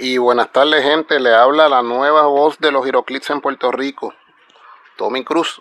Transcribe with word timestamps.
Y 0.00 0.16
buenas 0.16 0.52
tardes 0.52 0.84
gente, 0.84 1.18
le 1.18 1.34
habla 1.34 1.68
la 1.68 1.82
nueva 1.82 2.22
voz 2.28 2.60
de 2.60 2.70
los 2.70 2.84
Giroclips 2.84 3.30
en 3.30 3.40
Puerto 3.40 3.72
Rico, 3.72 4.14
Tommy 4.96 5.24
Cruz. 5.24 5.60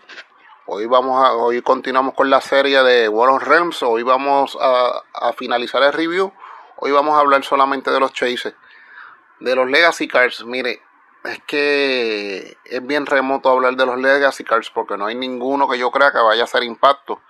Hoy 0.67 0.85
vamos 0.85 1.25
a, 1.25 1.33
hoy 1.33 1.63
continuamos 1.63 2.13
con 2.13 2.29
la 2.29 2.39
serie 2.39 2.83
de 2.83 3.09
War 3.09 3.31
of 3.31 3.41
Realms, 3.41 3.81
hoy 3.81 4.03
vamos 4.03 4.55
a, 4.61 5.33
finalizar 5.33 5.81
el 5.81 5.91
review, 5.91 6.31
hoy 6.75 6.91
vamos 6.91 7.15
a 7.15 7.21
hablar 7.21 7.43
solamente 7.43 7.89
de 7.89 7.99
los 7.99 8.13
chases, 8.13 8.53
de 9.39 9.55
los 9.55 9.67
Legacy 9.67 10.07
Cards, 10.07 10.45
mire, 10.45 10.83
es 11.23 11.41
que 11.47 12.57
es 12.63 12.85
bien 12.85 13.07
remoto 13.07 13.49
hablar 13.49 13.75
de 13.75 13.87
los 13.87 13.97
Legacy 13.97 14.43
Cards 14.43 14.69
porque 14.69 14.97
no 14.97 15.07
hay 15.07 15.15
ninguno 15.15 15.67
que 15.67 15.79
yo 15.79 15.89
crea 15.89 16.11
que 16.11 16.19
vaya 16.19 16.43
a 16.43 16.45
hacer 16.45 16.61
impacto, 16.61 17.23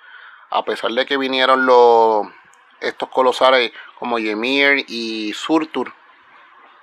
a 0.50 0.66
pesar 0.66 0.92
de 0.92 1.06
que 1.06 1.16
vinieron 1.16 1.66
los 1.66 2.28
estos 2.82 3.08
colosales 3.08 3.72
como 3.98 4.20
Ymir 4.20 4.84
y 4.90 5.32
Surtur 5.32 5.94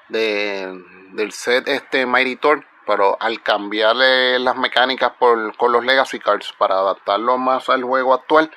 del 0.09 1.33
set 1.33 1.69
este 1.69 2.07
Mighty 2.07 2.39
pero 2.87 3.17
al 3.21 3.43
cambiarle 3.43 4.39
las 4.39 4.57
mecánicas 4.57 5.13
por, 5.19 5.57
con 5.57 5.73
los 5.73 5.85
Legacy 5.85 6.19
Cards 6.19 6.53
para 6.59 6.75
adaptarlo 6.75 7.39
más 7.39 7.69
al 7.69 7.83
juego 7.83 8.13
actual, 8.13 8.51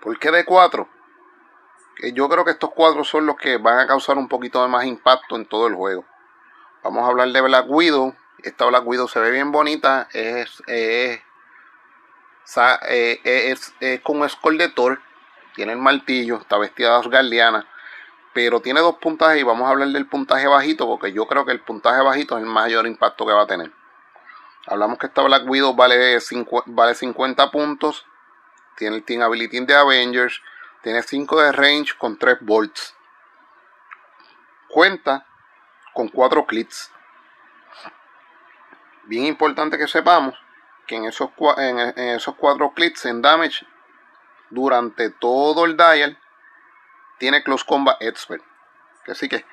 ¿Por 0.00 0.18
qué 0.18 0.30
de 0.30 0.44
cuatro? 0.44 0.88
Yo 2.14 2.28
creo 2.28 2.44
que 2.44 2.52
estos 2.52 2.70
cuatro 2.74 3.04
son 3.04 3.26
los 3.26 3.36
que 3.36 3.58
van 3.58 3.78
a 3.78 3.86
causar 3.86 4.18
un 4.18 4.28
poquito 4.28 4.62
de 4.62 4.68
más 4.68 4.84
impacto 4.84 5.36
en 5.36 5.46
todo 5.46 5.66
el 5.66 5.74
juego. 5.74 6.04
Vamos 6.82 7.04
a 7.04 7.08
hablar 7.08 7.28
de 7.28 7.40
Black 7.40 7.66
Widow. 7.68 8.14
Esta 8.42 8.64
Black 8.66 8.86
Widow 8.86 9.06
se 9.06 9.20
ve 9.20 9.30
bien 9.30 9.52
bonita. 9.52 10.08
Es, 10.12 10.62
es, 10.66 11.20
es, 13.22 13.74
es 13.78 14.00
con 14.00 14.20
un 14.20 14.28
skull 14.28 14.58
de 14.58 14.68
Thor. 14.68 15.00
Tiene 15.54 15.72
el 15.72 15.78
martillo. 15.78 16.38
Está 16.38 16.58
vestida 16.58 16.90
de 16.90 16.96
Asgardiana. 16.96 17.66
Pero 18.32 18.60
tiene 18.60 18.80
dos 18.80 18.96
puntajes 18.96 19.40
y 19.40 19.44
vamos 19.44 19.68
a 19.68 19.70
hablar 19.70 19.88
del 19.88 20.06
puntaje 20.06 20.48
bajito 20.48 20.86
porque 20.86 21.12
yo 21.12 21.26
creo 21.26 21.44
que 21.44 21.52
el 21.52 21.60
puntaje 21.60 22.02
bajito 22.02 22.36
es 22.36 22.42
el 22.42 22.48
mayor 22.48 22.86
impacto 22.86 23.26
que 23.26 23.32
va 23.32 23.42
a 23.42 23.46
tener. 23.46 23.70
Hablamos 24.66 24.98
que 24.98 25.06
esta 25.06 25.22
Black 25.22 25.48
Widow 25.48 25.74
vale, 25.74 26.18
vale 26.66 26.94
50 26.94 27.50
puntos. 27.50 28.06
Tiene 28.76 28.96
el 28.96 29.04
Team 29.04 29.22
Ability 29.22 29.64
de 29.64 29.74
Avengers. 29.74 30.40
Tiene 30.82 31.02
5 31.02 31.40
de 31.40 31.52
range 31.52 31.96
con 31.98 32.16
3 32.16 32.38
volts. 32.40 32.94
Cuenta 34.68 35.26
con 35.92 36.08
4 36.08 36.46
clips. 36.46 36.90
Bien 39.04 39.26
importante 39.26 39.76
que 39.76 39.88
sepamos 39.88 40.34
que 40.86 40.96
en 40.96 41.04
esos, 41.06 41.30
en, 41.58 41.78
esos 41.96 42.34
4 42.36 42.72
clips 42.72 43.04
en 43.06 43.20
damage 43.20 43.66
durante 44.50 45.10
todo 45.10 45.64
el 45.64 45.76
dial 45.76 46.18
tiene 47.18 47.42
Close 47.42 47.64
Combat 47.66 48.00
Expert. 48.00 48.42
Así 49.08 49.28
que 49.28 49.44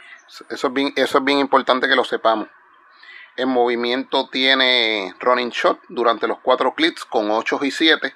eso 0.50 0.68
es 0.68 0.74
bien, 0.74 0.94
eso 0.96 1.18
es 1.18 1.24
bien 1.24 1.40
importante 1.40 1.88
que 1.88 1.96
lo 1.96 2.04
sepamos. 2.04 2.48
En 3.40 3.48
movimiento 3.48 4.28
tiene 4.28 5.16
running 5.22 5.52
shot 5.52 5.80
durante 5.88 6.28
los 6.28 6.40
4 6.40 6.74
clips 6.76 7.06
con 7.06 7.32
8 7.32 7.60
y 7.62 7.72
7. 7.72 8.14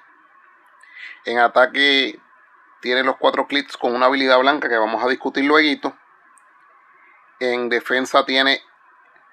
En 1.24 1.38
ataque 1.38 2.20
tiene 2.82 3.02
los 3.02 3.16
4 3.16 3.46
clips 3.46 3.78
con 3.78 3.94
una 3.94 4.04
habilidad 4.04 4.38
blanca 4.40 4.68
que 4.68 4.76
vamos 4.76 5.02
a 5.02 5.08
discutir 5.08 5.46
luego. 5.46 5.96
En 7.40 7.70
defensa 7.70 8.26
tiene 8.26 8.60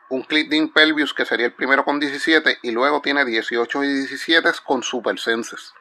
un 0.07 0.23
clip 0.23 0.49
de 0.49 0.55
Impelvius 0.55 1.13
que 1.13 1.25
sería 1.25 1.47
el 1.47 1.53
primero 1.53 1.83
con 1.83 1.99
17 1.99 2.59
y 2.61 2.71
luego 2.71 3.01
tiene 3.01 3.25
18 3.25 3.83
y 3.83 3.93
17 3.93 4.49
con 4.65 4.83
Super 4.83 5.19
Senses. 5.19 5.73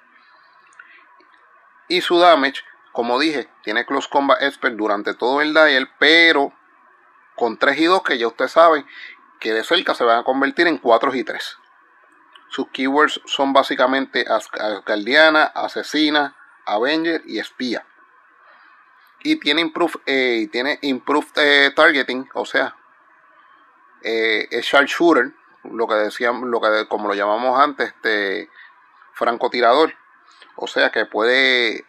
Y 1.87 2.01
su 2.01 2.19
damage, 2.19 2.65
como 2.91 3.17
dije, 3.21 3.49
tiene 3.63 3.87
Close 3.87 4.09
Combat 4.11 4.43
Expert 4.43 4.75
durante 4.75 5.15
todo 5.15 5.41
el 5.41 5.55
dial, 5.55 5.89
pero 6.01 6.53
con 7.37 7.57
3 7.57 7.79
y 7.79 7.85
2 7.85 8.03
que 8.03 8.19
ya 8.19 8.27
usted 8.27 8.49
sabe 8.49 8.85
que 9.41 9.53
de 9.53 9.65
cerca 9.65 9.95
se 9.95 10.05
van 10.05 10.19
a 10.19 10.25
convertir 10.25 10.67
en 10.67 10.79
4 10.79 11.15
y 11.15 11.25
3. 11.25 11.59
Sus 12.49 12.69
keywords 12.69 13.21
son 13.27 13.53
básicamente 13.53 14.25
Asgardiana, 14.29 15.45
Asesina, 15.45 16.37
Avenger 16.67 17.23
y 17.27 17.39
Espía. 17.39 17.85
Y 19.23 19.39
tiene 19.41 19.63
Improved, 19.63 20.01
eh, 20.07 20.49
tiene 20.51 20.79
improved 20.83 21.37
eh, 21.37 21.73
Targeting, 21.75 22.29
o 22.35 22.45
sea, 22.45 22.77
eh, 24.03 24.49
es 24.51 24.67
Shooter, 24.67 25.33
lo 25.65 25.87
que 25.87 25.95
decíamos, 25.95 26.49
lo 26.49 26.61
que 26.61 26.87
como 26.89 27.09
lo 27.09 27.15
llamamos 27.15 27.59
antes, 27.61 27.89
este 27.89 28.51
francotirador. 29.13 29.95
O 30.57 30.67
sea 30.67 30.91
que 30.91 31.07
puede, 31.07 31.85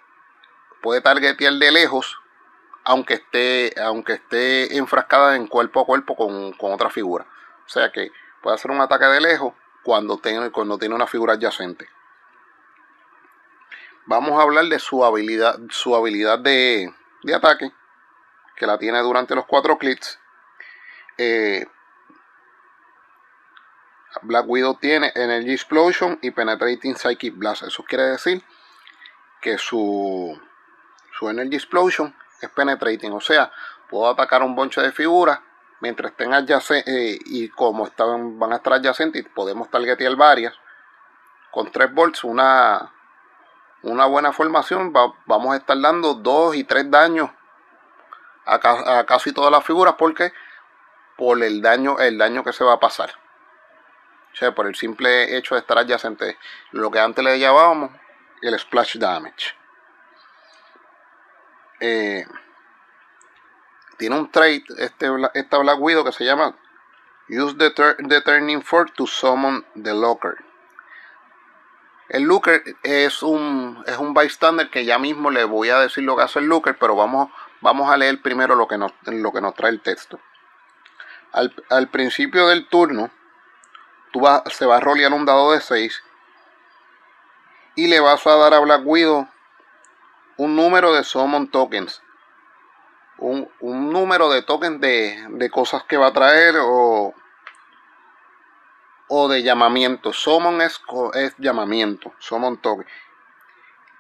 puede 0.82 1.02
targetear 1.02 1.54
de 1.54 1.72
lejos 1.72 2.18
aunque 2.84 3.16
esté, 3.16 3.74
aunque 3.82 4.14
esté 4.14 4.78
enfrascada 4.78 5.36
en 5.36 5.48
cuerpo 5.48 5.82
a 5.82 5.86
cuerpo 5.86 6.16
con, 6.16 6.54
con 6.54 6.74
otra 6.74 6.90
figura. 6.90 7.26
O 7.72 7.74
sea 7.74 7.90
que 7.90 8.12
puede 8.42 8.56
hacer 8.56 8.70
un 8.70 8.82
ataque 8.82 9.06
de 9.06 9.22
lejos 9.22 9.54
cuando 9.82 10.18
tiene, 10.18 10.52
cuando 10.52 10.78
tiene 10.78 10.94
una 10.94 11.08
figura 11.08 11.36
adyacente. 11.36 11.88
Vamos 14.08 14.38
a 14.38 14.42
hablar 14.44 14.66
de 14.66 14.78
su 14.78 15.06
habilidad, 15.06 15.58
su 15.70 15.96
habilidad 15.96 16.38
de, 16.40 16.94
ataque, 17.34 17.72
que 18.58 18.68
la 18.68 18.78
tiene 18.78 19.00
durante 19.00 19.36
los 19.36 19.46
cuatro 19.46 19.78
clics. 19.78 20.20
Eh, 21.18 21.66
Black 24.24 24.44
Widow 24.50 24.78
tiene 24.78 25.14
Energy 25.16 25.54
Explosion 25.54 26.20
y 26.22 26.32
Penetrating 26.32 26.98
Psychic 26.98 27.38
Blast. 27.38 27.64
Eso 27.64 27.86
quiere 27.86 28.04
decir 28.04 28.44
que 29.40 29.58
su, 29.58 30.38
su 31.18 31.30
Energy 31.30 31.56
Explosion 31.56 32.14
es 32.42 32.50
Penetrating. 32.50 33.14
O 33.14 33.22
sea, 33.22 33.50
puedo 33.90 34.10
atacar 34.10 34.44
un 34.44 34.58
bonche 34.58 34.82
de 34.82 34.92
figuras 34.92 35.40
mientras 35.82 36.12
estén 36.12 36.34
adyacentes 36.34 36.88
eh, 36.88 37.20
y 37.26 37.50
como 37.50 37.86
están, 37.86 38.40
van 38.40 38.54
a 38.54 38.58
estar 38.58 38.74
adyacentes 38.74 39.26
podemos 39.34 39.70
targetear 39.70 40.16
varias 40.16 40.54
con 41.52 41.72
3 41.72 41.94
volts 41.94 42.24
una 42.24 42.92
una 43.84 44.06
buena 44.06 44.32
formación, 44.32 44.94
vamos 45.26 45.54
a 45.54 45.58
estar 45.58 45.80
dando 45.80 46.14
dos 46.14 46.56
y 46.56 46.64
tres 46.64 46.90
daños 46.90 47.30
a, 48.46 49.06
casi 49.06 49.34
todas 49.34 49.52
las 49.52 49.64
figuras 49.64 49.96
porque 49.98 50.34
por 51.18 51.42
el 51.44 51.62
daño, 51.62 52.00
el 52.00 52.18
daño 52.18 52.44
que 52.44 52.54
se 52.54 52.64
va 52.64 52.74
a 52.74 52.80
pasar. 52.80 53.12
O 54.34 54.36
sea, 54.36 54.54
por 54.54 54.68
el 54.68 54.76
simple 54.76 55.36
hecho 55.36 55.56
de 55.56 55.62
estar 55.62 55.78
adyacente. 55.78 56.38
Lo 56.72 56.90
que 56.90 57.00
antes 57.00 57.24
le 57.24 57.38
llamábamos 57.38 57.92
el 58.42 58.58
splash 58.58 58.98
damage. 58.98 59.56
Eh, 61.80 62.26
tiene 64.02 64.16
un 64.16 64.32
trait, 64.32 64.66
este, 64.80 65.08
esta 65.36 65.60
Black 65.60 65.80
Widow 65.80 66.04
que 66.04 66.12
se 66.12 66.26
llama 66.26 66.56
Use 67.30 67.56
the, 67.56 67.70
the 68.10 68.22
Turning 68.22 68.64
Fork 68.64 68.96
to 68.96 69.06
Summon 69.06 69.64
the 69.76 69.94
Locker. 69.94 70.44
El 72.10 72.24
Looker 72.24 72.64
es 72.82 73.22
un, 73.22 73.84
es 73.86 74.00
un 74.00 74.16
bystander 74.16 74.72
que 74.72 74.86
ya 74.86 74.98
mismo 74.98 75.30
le 75.30 75.44
voy 75.44 75.70
a 75.70 75.78
decir 75.78 76.04
lo 76.04 76.18
que 76.18 76.24
hace 76.24 76.40
el 76.40 76.46
Looker, 76.46 76.76
pero 76.80 76.96
vamos, 76.96 77.30
vamos 77.62 77.92
a 77.92 77.96
leer 77.96 78.20
primero 78.24 78.56
lo 78.56 78.68
que 78.68 78.80
nos, 78.80 78.92
lo 79.04 79.32
que 79.32 79.40
nos 79.40 79.54
trae 79.54 79.70
el 79.70 79.82
texto. 79.82 80.20
Al, 81.32 81.88
principio 81.90 82.48
del 82.48 82.68
turno, 82.70 83.12
tú 84.12 84.22
vas, 84.22 84.42
se 84.52 84.66
va 84.66 84.78
a 84.78 84.80
rolear 84.80 85.14
un 85.14 85.26
dado 85.26 85.52
de 85.52 85.62
6 85.62 86.04
y 87.76 87.86
le 87.86 88.00
vas 88.00 88.26
a 88.26 88.36
dar 88.36 88.56
a 88.56 88.60
Black 88.62 88.82
Widow 88.84 89.28
un 90.38 90.56
número 90.56 90.92
de 90.92 91.04
summon 91.04 91.52
tokens. 91.52 92.02
Un, 93.22 93.48
número 93.62 94.30
de 94.32 94.42
tokens 94.42 94.82
de, 94.82 95.16
de 95.30 95.50
cosas 95.50 95.84
que 95.84 95.96
va 95.96 96.08
a 96.08 96.14
traer 96.14 96.56
o, 96.60 97.14
o 99.08 99.28
de 99.28 99.44
llamamiento. 99.44 100.12
Summon 100.12 100.62
es, 100.62 100.82
es 101.14 101.36
llamamiento, 101.38 102.14
summon 102.18 102.58
token. 102.58 102.88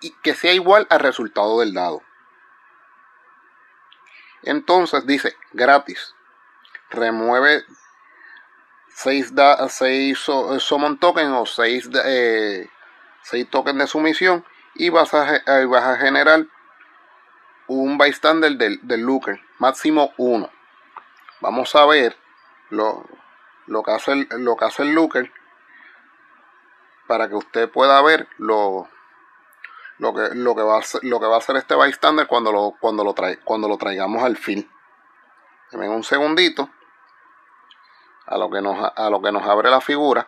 Y 0.01 0.11
que 0.23 0.33
sea 0.33 0.53
igual 0.53 0.87
al 0.89 1.01
resultado 1.01 1.59
del 1.59 1.73
dado. 1.73 2.01
Entonces 4.43 5.05
dice 5.05 5.35
gratis. 5.53 6.15
Remueve 6.89 7.63
6 8.87 9.33
summon 10.59 10.99
token 10.99 11.31
o 11.33 11.45
6 11.45 11.89
eh, 12.05 12.67
tokens 13.49 13.79
de 13.79 13.87
sumisión 13.87 14.45
y 14.75 14.89
vas 14.89 15.13
a, 15.13 15.41
vas 15.67 15.83
a 15.83 15.97
generar 15.97 16.45
un 17.79 17.97
bystander 17.97 18.53
del, 18.57 18.79
del 18.83 19.01
looker, 19.01 19.39
máximo 19.59 20.11
1. 20.17 20.49
Vamos 21.39 21.75
a 21.75 21.85
ver 21.85 22.17
lo, 22.69 23.05
lo 23.67 23.83
que 23.83 23.91
hace 23.91 24.11
el, 24.11 24.27
lo 24.37 24.55
que 24.55 24.65
hace 24.65 24.83
el 24.83 24.93
looker 24.93 25.31
para 27.07 27.27
que 27.29 27.35
usted 27.35 27.69
pueda 27.69 28.01
ver 28.01 28.27
lo, 28.37 28.87
lo 29.97 30.13
que, 30.13 30.35
lo 30.35 30.55
que 30.55 30.61
va 30.61 30.75
a 30.75 30.79
hacer, 30.79 31.01
lo 31.03 31.19
que 31.19 31.25
va 31.25 31.35
a 31.35 31.39
hacer 31.39 31.55
este 31.55 31.75
bystander 31.75 32.27
cuando 32.27 32.51
lo, 32.51 32.75
cuando 32.79 33.03
lo 33.03 33.13
trae, 33.13 33.37
cuando 33.39 33.67
lo 33.67 33.77
traigamos 33.77 34.23
al 34.23 34.37
fin. 34.37 34.69
Deme 35.71 35.89
un 35.89 36.03
segundito 36.03 36.69
a 38.25 38.37
lo 38.37 38.49
que 38.49 38.61
nos 38.61 38.91
a 38.95 39.09
lo 39.09 39.21
que 39.21 39.31
nos 39.31 39.43
abre 39.43 39.69
la 39.69 39.81
figura 39.81 40.27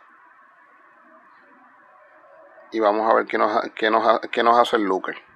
y 2.72 2.80
vamos 2.80 3.10
a 3.10 3.14
ver 3.14 3.26
qué 3.28 3.38
nos, 3.38 3.62
qué 3.76 3.90
nos, 3.90 4.20
qué 4.32 4.44
nos 4.44 4.58
hace 4.58 4.78
el 4.78 4.84
looker. 4.84 5.33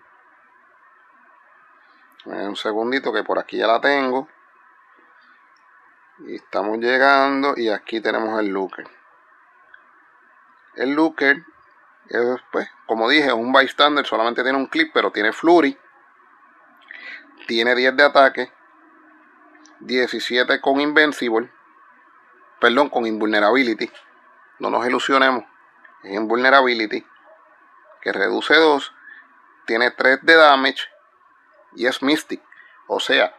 Un 2.28 2.56
segundito 2.56 3.14
que 3.14 3.24
por 3.24 3.40
aquí 3.40 3.58
ya 3.58 3.68
la 3.68 3.80
tengo. 3.80 4.28
Y 6.20 6.36
estamos 6.36 6.80
llegando 6.80 7.54
y 7.56 7.70
aquí 7.70 8.02
tenemos 8.02 8.40
el 8.40 8.48
looker. 8.48 8.88
El 10.76 10.94
looker 10.94 11.46
es 12.10 12.42
pues 12.52 12.70
como 12.86 13.10
dije 13.10 13.28
es 13.28 13.34
un 13.34 13.52
bystander 13.52 14.06
solamente 14.06 14.42
tiene 14.42 14.58
un 14.58 14.68
clip 14.68 14.92
pero 14.94 15.12
tiene 15.12 15.32
flurry. 15.32 15.78
Tiene 17.48 17.76
10 17.76 17.96
de 17.96 18.04
ataque 18.04 18.52
17 19.80 20.60
con 20.60 20.82
invincible 20.82 21.52
perdón 22.60 22.90
con 22.90 23.06
invulnerability. 23.06 23.92
No 24.60 24.70
nos 24.70 24.86
ilusionemos 24.88 25.46
es 26.04 26.14
invulnerability 26.14 27.06
que 28.02 28.12
reduce 28.12 28.56
2 28.56 28.94
tiene 29.66 29.92
3 29.92 30.20
de 30.24 30.36
damage 30.36 30.97
y 31.76 31.88
es 31.88 32.02
mystic 32.02 32.42
o 32.88 33.00
sea 33.00 33.36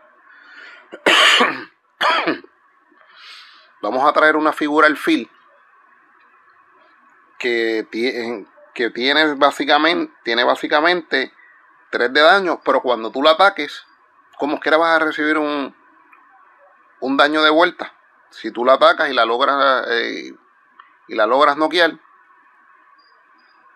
vamos 3.83 4.09
a 4.09 4.13
traer 4.13 4.37
una 4.37 4.53
figura 4.53 4.87
al 4.87 4.97
fil 4.97 5.31
que, 7.39 7.87
tiene, 7.91 8.47
que 8.75 8.91
tiene 8.91 9.35
básicamente 9.35 10.13
tiene 10.25 10.45
básicamente 10.45 11.33
3 11.91 12.13
de 12.13 12.21
daño, 12.21 12.61
pero 12.65 12.83
cuando 12.83 13.11
tú 13.11 13.23
la 13.23 13.33
ataques, 13.33 13.87
como 14.39 14.61
quiera 14.61 14.77
vas 14.77 14.97
a 14.97 15.05
recibir 15.05 15.39
un, 15.39 15.75
un 17.01 17.17
daño 17.17 17.43
de 17.43 17.51
vuelta. 17.51 17.95
Si 18.31 18.51
tú 18.51 18.65
la 18.65 18.75
atacas 18.75 19.11
y 19.11 19.15
la 19.15 19.25
logras 19.25 19.87
eh, 19.89 20.35
y 21.09 21.15
la 21.15 21.27
logras 21.27 21.57
noquear, 21.57 21.99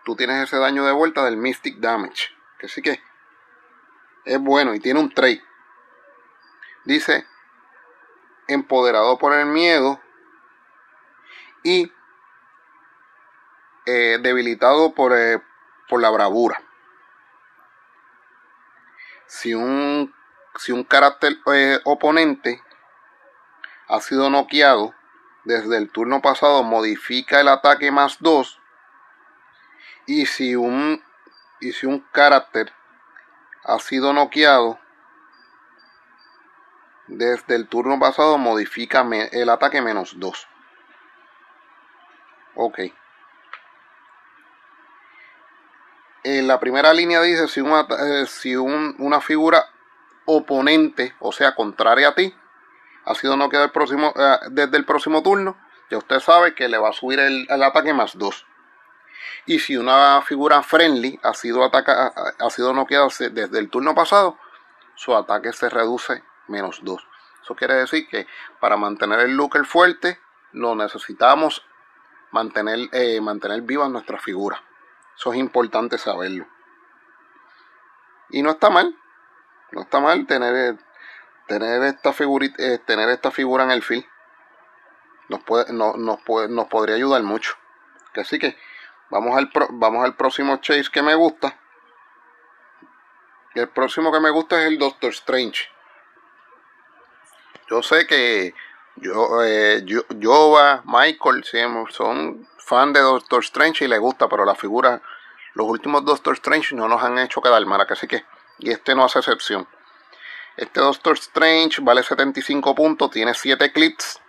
tú 0.04 0.14
tienes 0.14 0.42
ese 0.42 0.58
daño 0.58 0.84
de 0.84 0.92
vuelta 0.92 1.24
del 1.24 1.36
Mystic 1.36 1.78
Damage. 1.78 2.28
Que 2.58 2.68
sí 2.68 2.82
que 2.82 3.02
es 4.24 4.38
bueno 4.40 4.74
y 4.74 4.80
tiene 4.80 5.00
un 5.00 5.12
trade. 5.12 5.42
Dice 6.84 7.26
empoderado 8.48 9.18
por 9.18 9.32
el 9.34 9.46
miedo 9.46 10.00
y 11.62 11.92
eh, 13.86 14.18
debilitado 14.20 14.94
por, 14.94 15.12
eh, 15.16 15.40
por, 15.88 16.00
la 16.00 16.10
bravura. 16.10 16.62
Si 19.26 19.54
un, 19.54 20.14
si 20.56 20.72
un 20.72 20.84
carácter 20.84 21.38
eh, 21.52 21.78
oponente 21.84 22.62
ha 23.88 24.00
sido 24.00 24.30
noqueado 24.30 24.94
desde 25.44 25.76
el 25.78 25.90
turno 25.90 26.20
pasado, 26.20 26.62
modifica 26.62 27.40
el 27.40 27.48
ataque 27.48 27.90
más 27.90 28.18
2. 28.20 28.60
Y 30.06 30.26
si 30.26 30.56
un, 30.56 31.02
y 31.60 31.72
si 31.72 31.86
un 31.86 32.00
carácter 32.12 32.72
ha 33.64 33.78
sido 33.78 34.12
noqueado 34.12 34.78
desde 37.06 37.56
el 37.56 37.68
turno 37.68 37.98
pasado 37.98 38.38
modifica 38.38 39.06
el 39.32 39.48
ataque 39.48 39.82
menos 39.82 40.18
2. 40.18 40.48
Ok. 42.54 42.78
En 46.24 46.46
la 46.46 46.60
primera 46.60 46.92
línea 46.92 47.20
dice 47.20 47.48
si, 47.48 47.60
una, 47.60 47.86
eh, 47.98 48.26
si 48.26 48.54
una 48.54 49.20
figura 49.20 49.66
oponente, 50.24 51.14
o 51.18 51.32
sea, 51.32 51.54
contraria 51.54 52.08
a 52.08 52.14
ti, 52.14 52.34
ha 53.04 53.14
sido 53.14 53.36
noqueada 53.36 53.64
el 53.66 53.72
próximo, 53.72 54.12
eh, 54.16 54.36
desde 54.50 54.76
el 54.76 54.84
próximo 54.84 55.22
turno, 55.22 55.56
ya 55.90 55.98
usted 55.98 56.20
sabe 56.20 56.54
que 56.54 56.68
le 56.68 56.78
va 56.78 56.90
a 56.90 56.92
subir 56.92 57.18
el, 57.18 57.46
ataque 57.50 57.92
más 57.92 58.16
2. 58.16 58.46
Y 59.46 59.58
si 59.58 59.76
una 59.76 60.22
figura 60.22 60.62
friendly 60.62 61.18
ha 61.22 61.34
sido, 61.34 61.64
ataca, 61.64 62.12
ha 62.38 62.50
sido 62.50 62.72
noqueada 62.72 63.08
desde 63.30 63.58
el 63.58 63.70
turno 63.70 63.94
pasado, 63.94 64.38
su 64.94 65.14
ataque 65.14 65.52
se 65.52 65.68
reduce 65.68 66.22
menos 66.48 66.80
2. 66.82 67.06
Eso 67.42 67.54
quiere 67.56 67.74
decir 67.74 68.08
que 68.08 68.26
para 68.60 68.76
mantener 68.76 69.20
el 69.20 69.36
looker 69.36 69.64
fuerte, 69.64 70.20
lo 70.52 70.74
necesitamos 70.74 71.64
mantener, 72.30 72.88
eh, 72.92 73.20
mantener 73.20 73.62
viva 73.62 73.88
nuestra 73.88 74.18
figura. 74.18 74.62
Eso 75.16 75.32
es 75.32 75.38
importante 75.38 75.98
saberlo. 75.98 76.46
Y 78.30 78.42
no 78.42 78.50
está 78.50 78.70
mal. 78.70 78.96
No 79.72 79.82
está 79.82 80.00
mal 80.00 80.26
tener, 80.26 80.78
tener, 81.46 81.82
esta, 81.84 82.12
figurita, 82.12 82.62
eh, 82.62 82.78
tener 82.78 83.08
esta 83.08 83.30
figura 83.30 83.64
en 83.64 83.70
el 83.70 83.82
fil. 83.82 84.06
Nos, 85.28 85.42
puede, 85.42 85.72
no, 85.72 85.94
nos, 85.94 86.20
puede, 86.22 86.48
nos 86.48 86.68
podría 86.68 86.96
ayudar 86.96 87.22
mucho. 87.22 87.54
Así 88.14 88.38
que 88.38 88.56
vamos 89.12 89.36
al, 89.36 89.50
vamos 89.72 90.04
al 90.04 90.16
próximo 90.16 90.56
chase 90.56 90.90
que 90.90 91.02
me 91.02 91.14
gusta. 91.14 91.54
El 93.54 93.68
próximo 93.68 94.10
que 94.10 94.20
me 94.20 94.30
gusta 94.30 94.60
es 94.60 94.68
el 94.68 94.78
Doctor 94.78 95.10
Strange. 95.10 95.68
Yo 97.68 97.82
sé 97.82 98.06
que 98.06 98.54
yo, 98.96 99.44
eh, 99.44 99.82
yo, 99.84 100.54
Michael 100.84 101.44
son 101.90 102.48
fan 102.56 102.92
de 102.94 103.00
Doctor 103.00 103.40
Strange 103.44 103.84
y 103.84 103.88
le 103.88 103.98
gusta, 103.98 104.28
pero 104.28 104.46
la 104.46 104.54
figura, 104.54 105.02
los 105.54 105.66
últimos 105.66 106.04
Doctor 106.06 106.32
Strange 106.34 106.74
no 106.74 106.88
nos 106.88 107.02
han 107.02 107.18
hecho 107.18 107.42
quedar 107.42 107.64
mal, 107.66 107.86
así 107.88 108.06
que, 108.06 108.24
y 108.60 108.70
este 108.70 108.94
no 108.94 109.04
hace 109.04 109.18
excepción. 109.18 109.68
Este 110.56 110.80
Doctor 110.80 111.18
Strange 111.18 111.82
vale 111.82 112.02
75 112.02 112.74
puntos, 112.74 113.10
tiene 113.10 113.34
7 113.34 113.72
clips, 113.72 114.20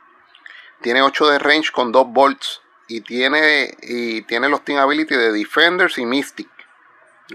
tiene 0.81 1.01
8 1.01 1.27
de 1.29 1.39
range 1.39 1.71
con 1.71 1.93
2 1.93 2.07
bolts 2.07 2.62
y 2.87 3.01
tiene, 3.01 3.77
y 3.81 4.21
tiene 4.23 4.49
los 4.49 4.63
team 4.63 4.79
ability 4.79 5.15
de 5.15 5.31
Defenders 5.31 5.97
y 5.97 6.05
Mystic. 6.05 6.49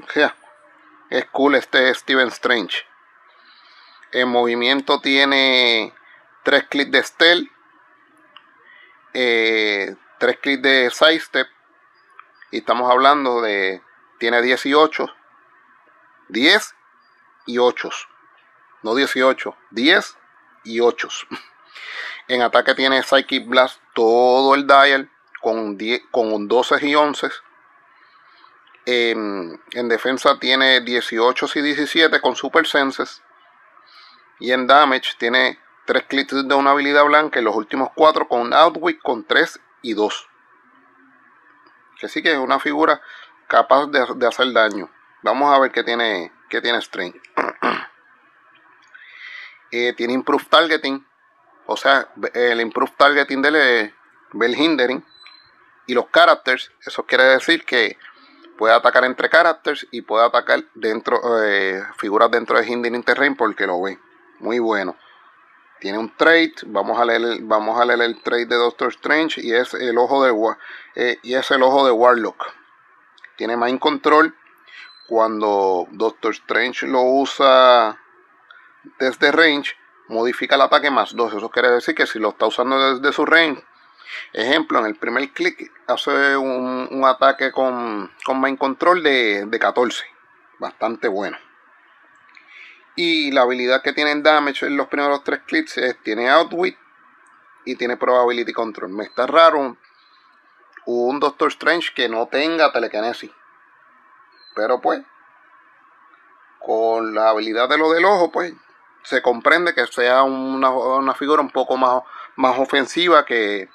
O 0.02 0.11
sea, 0.11 0.37
es 1.11 1.25
cool 1.26 1.55
este 1.55 1.93
Steven 1.95 2.28
Strange. 2.28 2.85
En 4.12 4.28
movimiento 4.28 5.00
tiene 5.00 5.93
3 6.45 6.64
clics 6.69 6.90
de 6.90 7.02
Stealth, 7.02 7.50
eh, 9.14 9.97
3 10.19 10.38
clics 10.38 10.62
de 10.62 10.90
Sidestep, 10.90 11.49
y 12.50 12.59
estamos 12.59 12.90
hablando 12.90 13.43
de, 13.43 13.83
tiene 14.19 14.40
18, 14.40 15.07
10 16.28 16.75
y 17.47 17.59
8. 17.59 17.90
No 18.83 18.95
18, 18.95 19.57
10 19.71 20.19
y 20.64 20.81
8. 20.81 21.09
En 22.31 22.43
ataque 22.43 22.75
tiene 22.75 23.02
Psychic 23.02 23.47
Blast 23.47 23.81
todo 23.95 24.55
el 24.55 24.67
dial 24.67 25.11
con, 25.49 25.78
10, 25.78 26.02
con 26.11 26.47
12 26.47 26.87
y 26.87 26.95
11. 26.95 27.31
En, 28.85 29.59
en, 29.73 29.88
defensa 29.88 30.38
tiene 30.38 30.83
18 30.83 31.47
y 31.55 31.62
17 31.62 32.21
con 32.21 32.37
Super 32.37 32.67
Senses. 32.67 33.23
Y 34.40 34.52
en 34.52 34.67
damage 34.67 35.14
tiene 35.19 35.59
3 35.87 36.05
clics 36.05 36.47
de 36.47 36.55
una 36.55 36.73
habilidad 36.73 37.07
blanca 37.07 37.40
y 37.40 37.43
los 37.43 37.57
últimos 37.57 37.88
4 37.95 38.28
con 38.28 38.52
Outwit 38.52 39.00
con 39.02 39.25
3 39.25 39.59
y 39.81 39.95
2. 39.95 40.28
Que 41.99 42.09
sí 42.09 42.23
que 42.23 42.33
es 42.33 42.38
una 42.38 42.61
figura 42.61 43.00
capaz 43.47 43.87
de, 43.87 44.05
de 44.17 44.26
hacer 44.26 44.52
daño. 44.52 44.90
Vamos 45.23 45.55
a 45.55 45.59
ver 45.61 45.73
qué 45.73 45.83
tiene, 45.83 46.31
qué 46.50 46.61
tiene 46.61 46.78
Strange. 46.78 47.21
eh, 49.71 49.95
tiene 49.95 50.12
Improved 50.12 50.49
Targeting. 50.49 51.07
O 51.64 51.76
sea, 51.76 52.09
el 52.35 52.61
Improved 52.61 52.95
Targeting 52.99 53.40
de 53.40 53.95
Bell 54.33 54.55
Hindering. 54.55 55.02
Y 55.88 55.95
los 55.95 56.07
characters. 56.12 56.71
Eso 56.87 57.04
quiere 57.04 57.25
decir 57.25 57.64
que 57.64 57.99
puede 58.57 58.75
atacar 58.75 59.04
entre 59.04 59.28
characters 59.28 59.87
y 59.90 60.02
puede 60.02 60.25
atacar 60.25 60.62
dentro 60.75 61.21
eh, 61.42 61.83
figuras 61.97 62.30
dentro 62.30 62.59
de 62.59 62.66
Hindering 62.66 63.02
Terrain 63.02 63.35
porque 63.35 63.66
lo 63.66 63.83
ve. 63.83 63.99
Muy 64.38 64.61
bueno. 64.61 64.95
Tiene 65.80 65.99
un 65.99 66.14
trait, 66.16 66.61
vamos 66.66 66.99
a 67.00 67.04
leer, 67.04 67.40
vamos 67.42 67.80
a 67.80 67.85
leer 67.85 68.02
el 68.02 68.21
trait 68.23 68.49
de 68.49 68.57
Doctor 68.57 68.88
Strange 68.88 69.40
y 69.40 69.52
es 69.52 69.75
el 69.75 69.97
ojo 69.97 70.25
de 70.25 70.35
eh, 70.97 71.18
y 71.23 71.35
es 71.35 71.50
el 71.50 71.62
ojo 71.62 71.85
de 71.87 71.92
Warlock. 71.92 72.52
Tiene 73.37 73.57
Mind 73.57 73.78
Control. 73.78 74.35
Cuando 75.09 75.87
Doctor 75.92 76.33
Strange 76.33 76.87
lo 76.87 77.00
usa 77.00 77.99
desde 78.99 79.33
range, 79.33 79.75
modifica 80.09 80.57
el 80.57 80.62
ataque 80.62 80.90
más 80.90 81.14
2. 81.14 81.35
Eso 81.35 81.49
quiere 81.49 81.71
decir 81.71 81.95
que 81.95 82.07
si 82.07 82.18
lo 82.18 82.30
está 82.30 82.47
usando 82.47 82.99
desde 82.99 83.14
su 83.14 83.25
range, 83.25 83.64
ejemplo, 84.33 84.79
en 84.79 84.87
el 84.87 84.97
primer 84.97 85.31
clic 85.31 85.73
hace 85.87 86.37
un, 86.37 87.03
ataque 87.05 87.53
con, 87.53 88.12
con 88.25 88.41
Mind 88.41 88.59
Control 88.59 89.03
de, 89.03 89.47
de 89.47 89.59
14. 89.59 90.05
Bastante 90.59 91.09
bueno. 91.09 91.38
Y 92.97 93.31
la 93.31 93.43
habilidad 93.43 93.83
que 93.83 93.93
tiene 93.93 94.11
en 94.11 94.23
damage 94.23 94.67
en 94.67 94.77
los 94.77 94.88
primeros 94.88 95.23
tres 95.23 95.41
clics 95.47 95.79
es 95.79 95.97
tiene 96.03 96.29
outwit 96.31 96.77
y 97.65 97.77
tiene 97.77 97.97
probability 97.97 98.53
control. 98.53 98.91
Me 98.91 99.05
está 99.05 99.27
raro 99.27 99.77
un 100.87 101.21
Doctor 101.21 101.49
Strange 101.49 101.93
que 101.95 102.09
no 102.09 102.27
tenga 102.27 102.73
telekinesis. 102.73 103.31
Pero 104.55 104.81
pues, 104.81 105.03
con 106.59 107.15
la 107.15 107.31
habilidad 107.31 107.69
de 107.69 107.79
lo 107.79 107.93
del 107.93 108.05
ojo, 108.05 108.33
pues, 108.33 108.55
se 109.03 109.23
comprende 109.23 109.75
que 109.75 109.87
sea 109.87 110.23
una, 110.23 111.15
figura 111.15 111.43
un 111.43 111.50
poco 111.50 111.77
más, 111.77 112.03
más 112.37 112.59
ofensiva 112.59 113.25
que, 113.25 113.69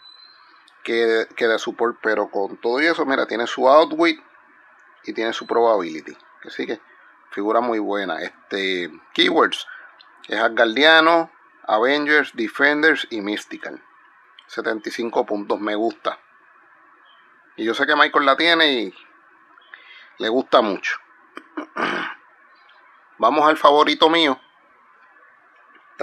que, 0.84 1.28
que, 1.36 1.48
de 1.48 1.60
support. 1.60 1.98
Pero 2.02 2.30
con 2.30 2.58
todo 2.58 2.80
eso, 2.80 3.06
mira, 3.06 3.26
tiene 3.26 3.48
su 3.48 3.68
outwit 3.68 4.22
y 5.04 5.14
tiene 5.14 5.34
su 5.34 5.48
probability. 5.48 6.16
Así 6.46 6.66
que 6.66 6.80
figura 7.32 7.62
muy 7.62 7.80
buena. 7.80 8.22
Este, 8.22 8.92
keywords, 9.14 9.68
es 10.28 10.40
Asgardiano, 10.40 11.32
Avengers, 11.68 12.32
Defenders 12.34 13.08
y 13.10 13.22
Mystical. 13.22 13.82
75 14.48 15.26
puntos, 15.26 15.60
me 15.60 15.76
gusta. 15.76 16.20
Y 17.56 17.66
yo 17.66 17.74
sé 17.74 17.86
que 17.86 17.96
Michael 17.96 18.26
la 18.26 18.36
tiene 18.36 18.74
y 18.74 18.94
le 20.20 20.30
gusta 20.30 20.62
mucho. 20.62 20.98
Vamos 23.18 23.48
al 23.48 23.58
favorito 23.58 24.10
mío. 24.10 24.40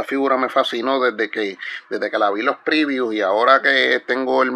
Esta 0.00 0.08
figura 0.08 0.38
me 0.38 0.48
fascinó 0.48 0.98
desde 0.98 1.30
que, 1.30 1.58
desde 1.90 2.10
que 2.10 2.18
la 2.18 2.30
vi 2.30 2.40
los 2.40 2.56
previews 2.56 3.14
y 3.14 3.20
ahora 3.20 3.60
que 3.60 4.02
tengo 4.06 4.42
el 4.42 4.50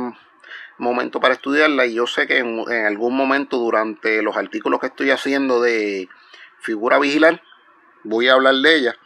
momento 0.78 1.20
para 1.20 1.34
estudiarla 1.34 1.84
y 1.84 1.96
yo 1.96 2.06
sé 2.06 2.26
que 2.26 2.38
en, 2.38 2.64
en 2.66 2.86
algún 2.86 3.14
momento 3.14 3.58
durante 3.58 4.22
los 4.22 4.38
artículos 4.38 4.80
que 4.80 4.86
estoy 4.86 5.10
haciendo 5.10 5.60
de 5.60 6.08
figura 6.60 6.98
vigilar, 6.98 7.42
voy 8.04 8.28
a 8.28 8.32
hablar 8.32 8.54
de 8.54 8.74
ella, 8.74 8.96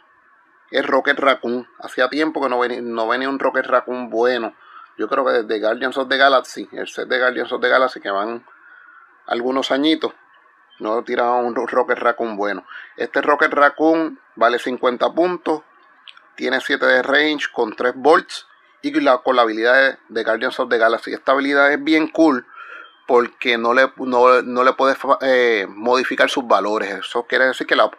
es 0.71 0.87
Rocket 0.87 1.19
Raccoon. 1.19 1.67
Hacía 1.77 2.07
tiempo 2.07 2.41
que 2.41 2.47
no 2.47 2.57
venía, 2.57 2.79
no 2.81 3.05
venía 3.05 3.27
un 3.27 3.37
Rocket 3.37 3.65
Raccoon 3.65 4.09
bueno. 4.09 4.55
Yo 4.97 5.09
creo 5.09 5.25
que 5.25 5.43
desde 5.43 5.59
Guardians 5.59 5.97
of 5.97 6.07
the 6.07 6.15
Galaxy, 6.15 6.69
el 6.71 6.87
set 6.87 7.09
de 7.09 7.19
Guardians 7.19 7.51
of 7.51 7.59
the 7.59 7.67
Galaxy, 7.67 7.99
que 7.99 8.11
van 8.11 8.45
algunos 9.27 9.71
añitos, 9.71 10.13
no 10.79 11.03
tiraba 11.03 11.35
un 11.35 11.53
Rocket 11.53 11.97
Raccoon 11.97 12.37
bueno. 12.37 12.65
Este 12.95 13.21
Rocket 13.21 13.51
Raccoon 13.51 14.21
vale 14.37 14.57
50 14.57 15.13
puntos, 15.13 15.63
tiene 16.39 16.61
7 16.61 16.85
de 16.85 17.03
range 17.03 17.47
con 17.51 17.75
3 17.75 17.95
volts 17.97 18.47
y 18.81 18.93
con 18.93 19.35
la 19.35 19.41
habilidad 19.41 19.99
de, 20.07 20.23
Guardians 20.23 20.57
of 20.61 20.69
the 20.69 20.77
Galaxy. 20.77 21.11
Esta 21.11 21.33
habilidad 21.33 21.69
es 21.73 21.83
bien 21.83 22.07
cool 22.07 22.47
porque 23.05 23.57
no 23.57 23.73
le, 23.73 23.91
no, 23.97 24.63
le 24.63 24.73
puedes 24.73 24.97
eh, 25.19 25.67
modificar 25.67 26.29
sus 26.29 26.47
valores. 26.47 26.99
Eso 26.99 27.23
quiere 27.27 27.47
decir 27.47 27.67
que 27.67 27.75
la, 27.75 27.91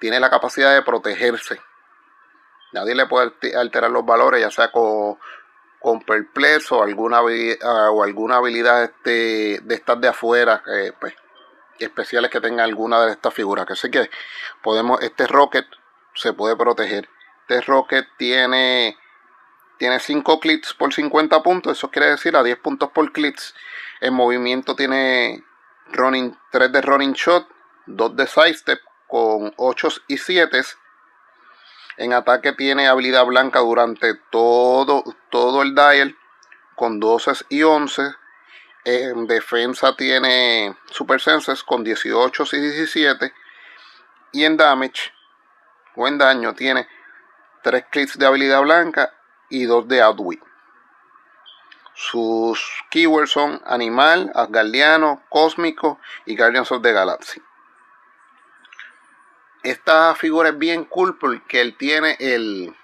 tiene 0.00 0.18
la 0.18 0.30
capacidad 0.30 0.74
de 0.74 0.80
protegerse. 0.80 1.60
Nadie 2.72 2.94
le 2.94 3.04
puede 3.04 3.34
alterar 3.54 3.90
los 3.90 4.06
valores, 4.06 4.40
ya 4.40 4.50
sea 4.50 4.72
con, 4.72 5.18
con 5.78 6.00
perplex 6.00 6.72
o 6.72 6.82
alguna, 6.82 7.18
ah, 7.18 7.90
o 7.90 8.02
alguna 8.02 8.36
habilidad 8.36 8.84
este, 8.84 9.60
de 9.62 9.74
estas 9.74 10.00
de 10.00 10.08
afuera, 10.08 10.62
pues, 10.98 11.14
especiales 11.78 12.30
que 12.30 12.40
tenga 12.40 12.64
alguna 12.64 13.04
de 13.04 13.12
estas 13.12 13.34
figuras. 13.34 13.66
Que 13.66 13.76
sé 13.76 13.90
que 13.90 14.08
podemos, 14.62 15.02
este 15.02 15.26
Rocket 15.26 15.66
se 16.14 16.32
puede 16.32 16.56
proteger. 16.56 17.10
Este 17.48 17.62
Rocket 17.62 18.06
tiene, 18.18 18.98
tiene 19.78 20.00
5 20.00 20.38
clics 20.38 20.74
por 20.74 20.92
50 20.92 21.42
puntos, 21.42 21.78
eso 21.78 21.90
quiere 21.90 22.10
decir 22.10 22.36
a 22.36 22.42
10 22.42 22.58
puntos 22.58 22.90
por 22.90 23.10
clics 23.10 23.54
en 24.00 24.12
movimiento 24.12 24.76
tiene 24.76 25.42
running, 25.92 26.36
3 26.50 26.70
de 26.70 26.82
running 26.82 27.14
shot, 27.14 27.48
2 27.86 28.16
de 28.16 28.26
sidestep 28.26 28.80
con 29.06 29.52
8 29.56 29.88
y 30.08 30.18
7. 30.18 30.60
En 31.96 32.12
ataque 32.12 32.52
tiene 32.52 32.86
habilidad 32.86 33.24
blanca 33.24 33.60
durante 33.60 34.14
todo, 34.30 35.02
todo 35.30 35.62
el 35.62 35.74
dial 35.74 36.16
con 36.76 37.00
12 37.00 37.46
y 37.48 37.62
11. 37.62 38.14
En 38.84 39.26
defensa 39.26 39.96
tiene 39.96 40.76
super 40.90 41.20
senses 41.20 41.64
con 41.64 41.82
18 41.82 42.44
y 42.52 42.60
17. 42.60 43.32
Y 44.32 44.44
en 44.44 44.56
damage 44.56 45.12
o 45.96 46.06
en 46.06 46.18
daño 46.18 46.54
tiene 46.54 46.86
3 47.62 47.84
clics 47.90 48.18
de 48.18 48.26
habilidad 48.26 48.62
blanca 48.62 49.12
y 49.48 49.64
2 49.64 49.88
de 49.88 50.02
outwit. 50.02 50.42
Sus 51.94 52.60
keywords 52.90 53.32
son 53.32 53.60
animal, 53.66 54.30
asgardiano, 54.34 55.24
cósmico 55.28 55.98
y 56.26 56.36
Guardians 56.36 56.70
of 56.70 56.82
the 56.82 56.92
Galaxy. 56.92 57.42
Esta 59.64 60.14
figura 60.14 60.50
es 60.50 60.58
bien 60.58 60.84
cool 60.84 61.18
porque 61.18 61.60
él 61.60 61.76
tiene 61.76 62.16
el 62.20 62.74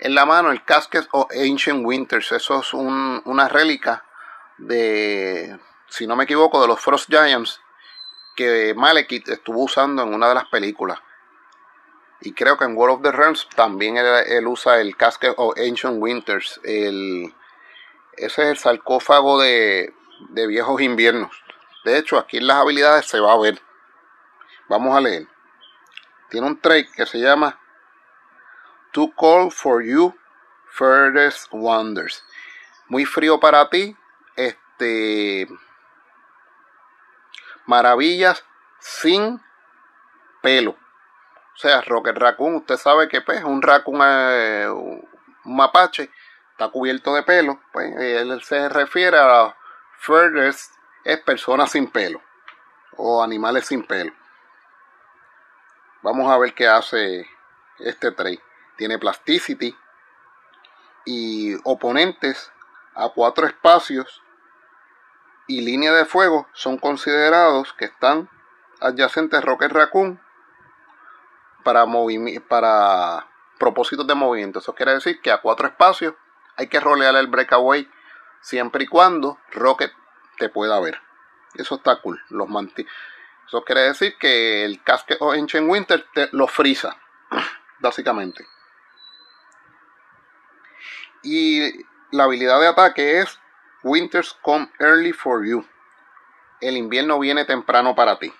en 0.00 0.14
la 0.16 0.26
mano 0.26 0.50
el 0.50 0.64
casket 0.64 1.06
o 1.12 1.28
Ancient 1.30 1.86
Winters. 1.86 2.32
Eso 2.32 2.60
es 2.60 2.74
una 2.74 3.48
réplica 3.48 4.04
de, 4.58 5.56
si 5.88 6.08
no 6.08 6.16
me 6.16 6.24
equivoco, 6.24 6.60
de 6.60 6.66
los 6.66 6.80
Frost 6.80 7.08
Giants 7.08 7.60
que 8.34 8.74
Malekith 8.76 9.28
estuvo 9.28 9.62
usando 9.62 10.02
en 10.02 10.12
una 10.12 10.28
de 10.28 10.34
las 10.34 10.46
películas. 10.46 10.98
Y 12.24 12.34
creo 12.34 12.56
que 12.56 12.64
en 12.64 12.76
World 12.76 12.96
of 12.96 13.02
the 13.02 13.10
Realms 13.10 13.48
también 13.56 13.96
él, 13.96 14.46
usa 14.46 14.80
el 14.80 14.96
casket 14.96 15.34
o 15.38 15.54
Ancient 15.56 16.00
Winters. 16.00 16.60
Ese 16.62 17.32
es 18.16 18.38
el 18.38 18.56
sarcófago 18.56 19.40
de, 19.40 19.92
viejos 20.30 20.80
inviernos. 20.80 21.32
De 21.84 21.98
hecho, 21.98 22.18
aquí 22.18 22.36
en 22.36 22.46
las 22.46 22.58
habilidades 22.58 23.06
se 23.06 23.18
va 23.18 23.32
a 23.32 23.38
ver. 23.38 23.60
Vamos 24.68 24.96
a 24.96 25.00
leer. 25.00 25.26
Tiene 26.30 26.46
un 26.46 26.60
trait 26.60 26.88
que 26.92 27.06
se 27.06 27.18
llama 27.18 27.58
To 28.92 29.10
Call 29.18 29.50
for 29.50 29.82
You 29.82 30.14
Furthest 30.70 31.48
Wonders. 31.50 32.24
Muy 32.86 33.04
frío 33.04 33.40
para 33.40 33.68
ti. 33.68 33.96
Este. 34.36 35.48
Maravillas 37.66 38.44
sin 38.78 39.40
pelo. 40.40 40.76
O 41.54 41.56
sea, 41.56 41.80
Rocket 41.82 42.16
Raccoon, 42.16 42.56
usted 42.56 42.76
sabe 42.76 43.08
que 43.08 43.20
pues, 43.20 43.44
un 43.44 43.62
raccoon, 43.62 44.00
eh, 44.02 44.68
un 44.68 45.08
mapache, 45.44 46.10
está 46.52 46.68
cubierto 46.68 47.14
de 47.14 47.22
pelo, 47.22 47.60
pues 47.72 47.94
él 47.96 48.42
se 48.42 48.68
refiere 48.68 49.18
a 49.18 49.54
furthest 49.98 50.74
es 51.04 51.20
personas 51.20 51.70
sin 51.70 51.90
pelo 51.90 52.20
o 52.96 53.22
animales 53.22 53.66
sin 53.66 53.84
pelo. 53.84 54.12
Vamos 56.02 56.30
a 56.30 56.38
ver 56.38 56.54
qué 56.54 56.66
hace 56.66 57.26
este 57.78 58.12
trait. 58.12 58.40
Tiene 58.76 58.98
plasticity 58.98 59.76
y 61.04 61.54
oponentes 61.64 62.52
a 62.94 63.08
cuatro 63.08 63.46
espacios 63.46 64.22
y 65.46 65.60
línea 65.60 65.92
de 65.92 66.04
fuego 66.04 66.46
son 66.52 66.78
considerados 66.78 67.72
que 67.74 67.86
están 67.86 68.28
adyacente 68.80 69.40
Rocket 69.40 69.72
Raccoon 69.72 70.20
para, 71.62 71.84
para 72.48 73.28
propósitos 73.58 74.06
de 74.06 74.14
movimiento. 74.14 74.58
Eso 74.58 74.74
quiere 74.74 74.94
decir 74.94 75.20
que 75.20 75.30
a 75.30 75.40
cuatro 75.40 75.68
espacios 75.68 76.14
hay 76.56 76.66
que 76.66 76.80
rolear 76.80 77.14
el 77.16 77.28
breakaway 77.28 77.88
siempre 78.40 78.84
y 78.84 78.86
cuando 78.86 79.38
Rocket 79.52 79.92
te 80.38 80.48
pueda 80.48 80.78
ver. 80.80 81.00
Eso 81.54 81.76
está 81.76 82.00
cool. 82.00 82.20
Los 82.28 82.48
Eso 83.46 83.64
quiere 83.64 83.82
decir 83.82 84.16
que 84.18 84.64
el 84.64 84.82
Casket 84.82 85.18
of 85.20 85.34
Ancient 85.34 85.68
Winter 85.68 86.06
te 86.14 86.28
lo 86.32 86.46
frisa, 86.46 86.96
básicamente. 87.78 88.46
Y 91.22 91.84
la 92.10 92.24
habilidad 92.24 92.60
de 92.60 92.68
ataque 92.68 93.20
es 93.20 93.38
Winters 93.82 94.36
come 94.42 94.70
early 94.78 95.12
for 95.12 95.44
you. 95.46 95.66
El 96.60 96.76
invierno 96.76 97.18
viene 97.18 97.44
temprano 97.44 97.94
para 97.94 98.18
ti. 98.18 98.32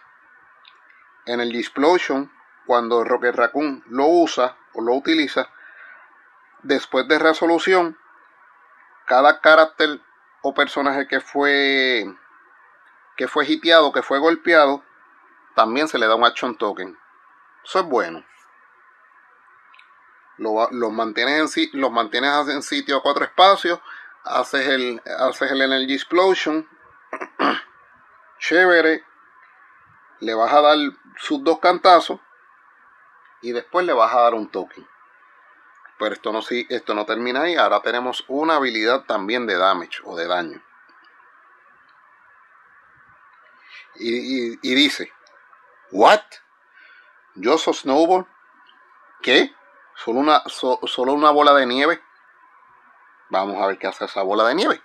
En 1.27 1.41
el 1.41 1.55
Explosion, 1.55 2.33
cuando 2.67 3.05
Rocket 3.05 3.35
Raccoon 3.35 3.85
lo 3.89 4.07
usa 4.07 4.57
o 4.75 4.83
lo 4.83 4.95
utiliza, 4.95 5.49
después 6.63 7.07
de 7.09 7.19
resolución, 7.19 7.99
cada 9.07 9.41
carácter 9.41 10.01
o 10.43 10.55
personaje 10.55 11.07
que 11.07 11.21
fue 11.21 12.07
que 13.17 13.29
fue 13.29 13.47
hiteado, 13.47 13.93
que 13.93 14.03
fue 14.03 14.19
golpeado, 14.19 14.83
también 15.55 15.87
se 15.87 15.99
le 15.99 16.07
da 16.07 16.15
un 16.15 16.25
action 16.25 16.57
token. 16.57 16.99
Eso 17.63 17.81
es 17.81 17.85
bueno. 17.85 18.25
Los 20.39 20.93
mantienes, 20.93 21.57
en, 21.57 21.81
los 21.81 21.93
mantienes 21.93 22.49
en 22.49 22.63
sitio 22.63 22.97
a 22.97 23.03
cuatro 23.03 23.25
espacios, 23.25 23.81
haces 24.25 24.67
el, 24.67 25.03
haces 25.21 25.53
el 25.53 25.61
Energy 25.61 25.95
Explosion, 25.95 26.67
chévere, 28.39 29.05
le 30.21 30.35
vas 30.35 30.53
a 30.53 30.61
dar 30.63 30.79
sus 31.17 31.45
dos 31.45 31.59
cantazos 31.61 32.19
y 33.43 33.53
después 33.53 33.85
le 33.85 33.93
vas 33.93 34.15
a 34.15 34.23
dar 34.23 34.35
un 34.35 34.49
token. 34.49 34.87
Pero 35.99 36.15
esto 36.15 36.33
no, 36.33 36.41
esto 36.51 36.95
no 36.95 37.05
termina 37.05 37.43
ahí, 37.43 37.57
ahora 37.57 37.81
tenemos 37.81 38.25
una 38.29 38.57
habilidad 38.57 39.05
también 39.05 39.47
de 39.47 39.57
damage 39.57 40.01
o 40.05 40.17
de 40.17 40.27
daño. 40.27 40.63
Y, 43.97 44.75
dice, 44.75 45.13
¿What? 45.91 46.23
¿Yo 47.35 47.59
soy 47.59 47.75
Snowball? 47.75 48.27
¿Qué? 49.21 49.55
¿Solo 49.95 50.21
una, 50.21 50.43
¿Solo 50.47 51.13
una 51.13 51.31
bola 51.31 51.53
de 51.55 51.67
nieve? 51.67 52.03
Vamos 53.29 53.63
a 53.63 53.67
ver 53.67 53.79
qué 53.79 53.87
hace 53.87 54.07
esa 54.07 54.23
bola 54.23 54.45
de 54.45 54.55
nieve. 54.55 54.83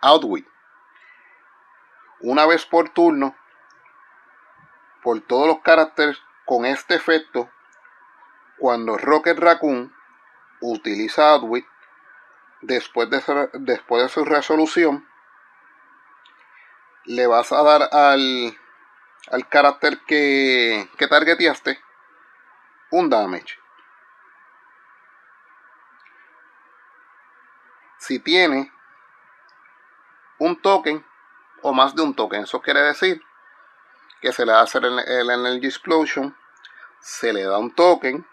Outwit. 0.00 0.46
Una 2.20 2.46
vez 2.46 2.66
por 2.66 2.90
turno, 2.90 3.34
por 5.02 5.20
todos 5.22 5.48
los 5.48 5.60
caracteres 5.60 6.20
con 6.44 6.64
este 6.66 6.94
efecto, 6.94 7.50
cuando 8.58 8.96
Rocket 8.98 9.38
Raccoon 9.38 9.94
utiliza 10.60 11.30
Outwit, 11.30 11.66
después 12.60 13.10
de, 13.10 13.50
después 13.54 14.02
de 14.02 14.08
su 14.08 14.24
resolución, 14.24 15.06
le 17.04 17.26
vas 17.26 17.52
a 17.52 17.62
dar 17.62 17.88
al, 17.92 18.56
al 19.30 19.48
carácter 19.48 20.00
que, 20.06 20.88
que 20.96 21.08
targeteaste 21.08 21.80
un 22.90 23.10
damage. 23.10 23.58
Si 27.98 28.18
tiene 28.18 28.72
un 30.38 30.60
token 30.60 31.04
o 31.62 31.72
más 31.72 31.94
de 31.94 32.02
un 32.02 32.14
token, 32.14 32.42
eso 32.42 32.60
quiere 32.60 32.80
decir 32.80 33.22
que 34.22 34.32
se 34.32 34.46
le 34.46 34.52
el, 34.52 34.98
el 35.00 35.30
Energy 35.30 35.66
Explosion, 35.66 36.34
se 37.00 37.32
le 37.32 37.42
da 37.42 37.58
un 37.58 37.74
token, 37.74 38.24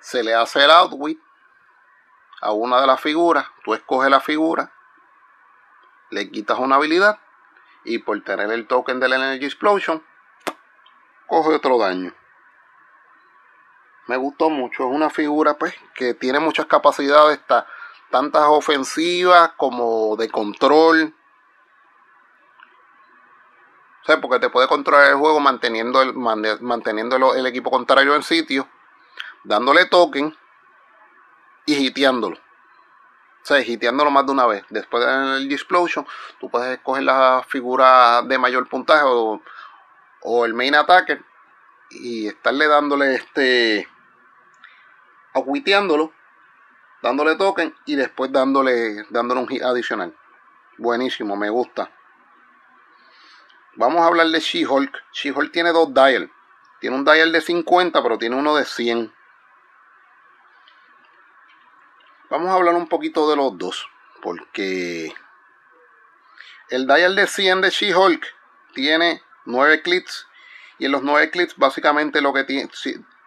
se 0.00 0.24
le 0.24 0.34
hace 0.34 0.64
el 0.64 0.72
outwit 0.72 1.18
a 2.40 2.52
una 2.52 2.80
de 2.80 2.86
las 2.88 3.00
figuras, 3.00 3.46
tú 3.64 3.72
escoges 3.72 4.10
la 4.10 4.20
figura, 4.20 4.72
le 6.10 6.30
quitas 6.30 6.58
una 6.58 6.76
habilidad 6.76 7.20
y 7.84 7.98
por 7.98 8.20
tener 8.24 8.50
el 8.50 8.66
token 8.66 8.98
del 8.98 9.12
Energy 9.12 9.46
Explosion, 9.46 10.04
coge 11.28 11.54
otro 11.54 11.78
daño. 11.78 12.12
Me 14.08 14.16
gustó 14.16 14.50
mucho, 14.50 14.88
es 14.88 14.94
una 14.94 15.10
figura 15.10 15.54
pues 15.54 15.74
que 15.94 16.12
tiene 16.12 16.40
muchas 16.40 16.66
capacidades, 16.66 17.40
tantas 18.10 18.42
ofensivas 18.46 19.52
como 19.56 20.16
de 20.16 20.28
control. 20.28 21.14
O 24.06 24.20
porque 24.20 24.38
te 24.38 24.50
puede 24.50 24.68
controlar 24.68 25.10
el 25.10 25.16
juego 25.16 25.40
manteniendo 25.40 26.02
el, 26.02 26.12
manteniendo 26.14 27.34
el 27.34 27.46
equipo 27.46 27.70
contrario 27.70 28.14
en 28.14 28.22
sitio, 28.22 28.68
dándole 29.44 29.86
token 29.86 30.36
y 31.66 31.86
hiteándolo. 31.86 32.36
O 32.36 33.46
sea, 33.46 33.60
hiteándolo 33.60 34.10
más 34.10 34.26
de 34.26 34.32
una 34.32 34.46
vez. 34.46 34.64
Después 34.70 35.04
del 35.04 35.50
Explosion, 35.52 36.06
tú 36.40 36.50
puedes 36.50 36.76
escoger 36.76 37.04
la 37.04 37.44
figura 37.46 38.22
de 38.22 38.38
mayor 38.38 38.68
puntaje 38.68 39.04
o, 39.04 39.40
el 40.44 40.54
main 40.54 40.74
attacker 40.74 41.22
y 41.90 42.28
estarle 42.28 42.66
dándole 42.66 43.14
este. 43.14 43.86
aguiteándolo, 45.34 46.12
dándole 47.02 47.36
token 47.36 47.74
y 47.84 47.96
después 47.96 48.32
dándole, 48.32 49.04
dándole 49.10 49.40
un 49.40 49.48
hit 49.48 49.62
adicional. 49.62 50.14
Buenísimo, 50.78 51.36
me 51.36 51.50
gusta. 51.50 51.90
Vamos 53.76 54.02
a 54.02 54.06
hablar 54.06 54.28
de 54.28 54.40
She-Hulk. 54.40 55.02
She-Hulk 55.12 55.52
tiene 55.52 55.70
dos 55.70 55.92
dial. 55.92 56.30
Tiene 56.80 56.96
un 56.96 57.04
dial 57.04 57.32
de 57.32 57.40
50, 57.40 58.02
pero 58.02 58.18
tiene 58.18 58.36
uno 58.36 58.54
de 58.54 58.64
100. 58.64 59.12
Vamos 62.30 62.48
a 62.48 62.54
hablar 62.54 62.74
un 62.74 62.88
poquito 62.88 63.28
de 63.30 63.36
los 63.36 63.56
dos, 63.58 63.88
porque 64.22 65.14
el 66.68 66.86
dial 66.86 67.14
de 67.14 67.26
100 67.26 67.60
de 67.60 67.70
She-Hulk 67.70 68.26
tiene 68.74 69.22
9 69.44 69.82
clips 69.82 70.26
y 70.78 70.86
en 70.86 70.92
los 70.92 71.02
9 71.02 71.30
clips 71.30 71.56
básicamente 71.56 72.20
lo 72.20 72.32
que 72.32 72.44
tiene, 72.44 72.70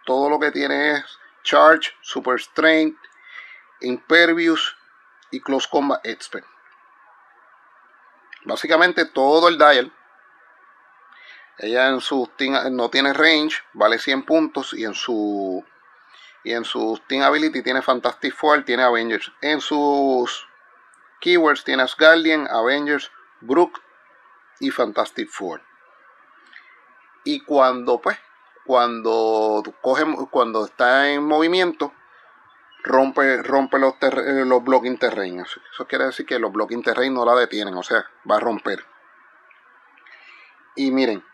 todo 0.04 0.28
lo 0.28 0.38
que 0.38 0.50
tiene 0.50 0.92
es 0.92 1.18
Charge, 1.42 1.92
Super 2.02 2.40
Strength, 2.40 2.98
Impervious 3.80 4.76
y 5.30 5.40
Close 5.40 5.68
Combat 5.70 6.04
Expert. 6.04 6.46
Básicamente 8.44 9.04
todo 9.04 9.48
el 9.48 9.58
dial. 9.58 9.92
Ella 11.58 11.88
en 11.88 12.00
su 12.00 12.30
no 12.70 12.88
tiene 12.88 13.12
range, 13.12 13.56
vale 13.72 13.98
100 13.98 14.24
puntos 14.24 14.72
y 14.74 14.84
en 14.84 14.94
su 14.94 15.64
y 16.44 16.52
en 16.52 16.64
sus 16.64 17.06
Team 17.08 17.22
Ability 17.22 17.62
tiene 17.62 17.82
Fantastic 17.82 18.34
Four, 18.34 18.64
tiene 18.64 18.84
Avengers. 18.84 19.32
En 19.40 19.60
sus 19.60 20.46
keywords 21.20 21.64
tiene 21.64 21.82
Asgardian, 21.82 22.46
Avengers, 22.48 23.10
Brook 23.40 23.82
y 24.60 24.70
Fantastic 24.70 25.28
Four. 25.28 25.62
Y 27.24 27.40
cuando 27.40 28.00
pues, 28.00 28.18
cuando 28.64 29.62
coge, 29.82 30.04
cuando 30.30 30.64
está 30.64 31.10
en 31.10 31.24
movimiento, 31.24 31.92
rompe, 32.84 33.42
rompe 33.42 33.78
los, 33.78 33.94
eh, 34.00 34.44
los 34.46 34.62
blocking 34.62 34.98
terrain. 34.98 35.40
Eso 35.40 35.86
quiere 35.88 36.06
decir 36.06 36.24
que 36.24 36.38
los 36.38 36.52
blocking 36.52 36.82
terrain 36.82 37.12
no 37.12 37.24
la 37.24 37.34
detienen, 37.34 37.74
o 37.74 37.82
sea, 37.82 38.06
va 38.30 38.36
a 38.36 38.40
romper. 38.40 38.84
Y 40.76 40.90
miren, 40.92 41.24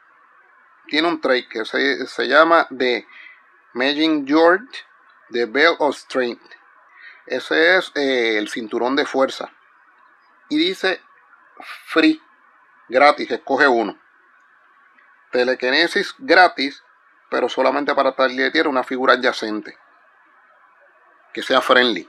tiene 0.87 1.09
un 1.09 1.21
trait 1.21 1.49
que 1.49 1.65
se, 1.65 2.07
se 2.07 2.29
llama 2.29 2.67
de 2.71 3.07
Magic 3.73 4.25
George 4.27 4.85
The 5.31 5.47
Bell 5.47 5.77
of 5.79 5.97
Strength. 5.97 6.53
Ese 7.27 7.77
es 7.77 7.93
eh, 7.95 8.39
el 8.39 8.49
cinturón 8.49 8.97
de 8.97 9.07
fuerza. 9.07 9.53
Y 10.49 10.59
dice 10.59 11.01
free, 11.87 12.21
gratis, 12.89 13.31
escoge 13.31 13.67
uno. 13.67 13.99
Telekinesis 15.33 16.15
gratis, 16.19 16.85
pero 17.31 17.49
solamente 17.49 17.95
para 17.95 18.15
targetear 18.15 18.69
una 18.69 18.85
figura 18.85 19.15
adyacente. 19.15 19.77
Que 21.33 21.43
sea 21.43 21.61
friendly. 21.61 22.09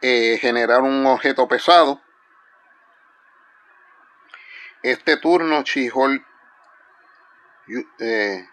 Eh, 0.00 0.38
generar 0.40 0.80
un 0.80 1.04
objeto 1.06 1.46
pesado. 1.46 2.00
Este 4.82 5.16
turno, 5.16 5.62
eh, 8.00 8.48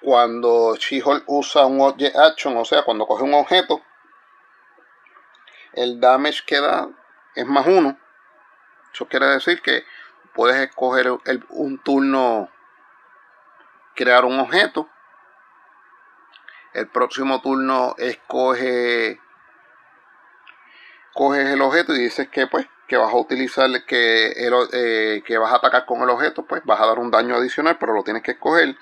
cuando 0.00 0.76
She-Hulk 0.76 1.24
usa 1.26 1.66
un 1.66 1.80
Object 1.80 2.16
Action, 2.16 2.56
o 2.56 2.64
sea, 2.64 2.84
cuando 2.84 3.06
coge 3.06 3.24
un 3.24 3.34
objeto, 3.34 3.82
el 5.72 6.00
damage 6.00 6.44
que 6.46 6.60
da 6.60 6.88
es 7.34 7.46
más 7.46 7.66
uno. 7.66 7.98
Eso 8.92 9.08
quiere 9.08 9.26
decir 9.26 9.60
que 9.60 9.84
puedes 10.32 10.56
escoger 10.56 11.10
un 11.50 11.78
turno, 11.78 12.50
crear 13.94 14.24
un 14.24 14.38
objeto. 14.38 14.88
El 16.72 16.88
próximo 16.88 17.40
turno 17.40 17.94
escoge 17.98 19.20
coges 21.18 21.48
el 21.48 21.60
objeto 21.62 21.96
y 21.96 21.98
dices 21.98 22.28
que 22.28 22.46
pues 22.46 22.68
que 22.86 22.96
vas 22.96 23.12
a 23.12 23.16
utilizar 23.16 23.68
que, 23.86 24.32
eh, 24.72 25.22
que 25.26 25.36
vas 25.36 25.52
a 25.52 25.56
atacar 25.56 25.84
con 25.84 26.00
el 26.00 26.08
objeto, 26.08 26.46
pues 26.46 26.62
vas 26.64 26.80
a 26.80 26.86
dar 26.86 27.00
un 27.00 27.10
daño 27.10 27.34
adicional, 27.34 27.76
pero 27.76 27.92
lo 27.92 28.04
tienes 28.04 28.22
que 28.22 28.30
escoger. 28.30 28.76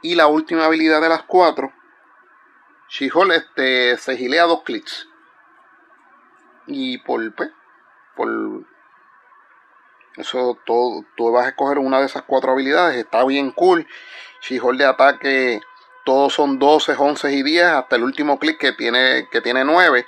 Y 0.00 0.14
la 0.14 0.28
última 0.28 0.64
habilidad 0.64 1.02
de 1.02 1.08
las 1.08 1.24
cuatro, 1.24 1.72
She-Hulk 2.88 3.32
este, 3.32 3.98
se 3.98 4.16
gilea 4.16 4.44
dos 4.44 4.62
clics. 4.62 5.08
Y 6.68 6.98
por, 6.98 7.34
pues, 7.34 7.50
por 8.14 8.28
eso 10.16 10.56
todo, 10.64 11.04
tú 11.16 11.32
vas 11.32 11.46
a 11.46 11.48
escoger 11.48 11.78
una 11.78 11.98
de 11.98 12.06
esas 12.06 12.22
cuatro 12.22 12.52
habilidades. 12.52 12.96
Está 12.96 13.24
bien 13.24 13.50
cool. 13.50 13.86
She-Hulk 14.40 14.78
de 14.78 14.86
ataque, 14.86 15.60
todos 16.04 16.32
son 16.32 16.60
12, 16.60 16.94
11 16.96 17.32
y 17.32 17.42
10, 17.42 17.64
hasta 17.64 17.96
el 17.96 18.04
último 18.04 18.38
clic 18.38 18.56
que 18.56 18.72
tiene, 18.72 19.28
que 19.30 19.40
tiene 19.40 19.64
9 19.64 20.06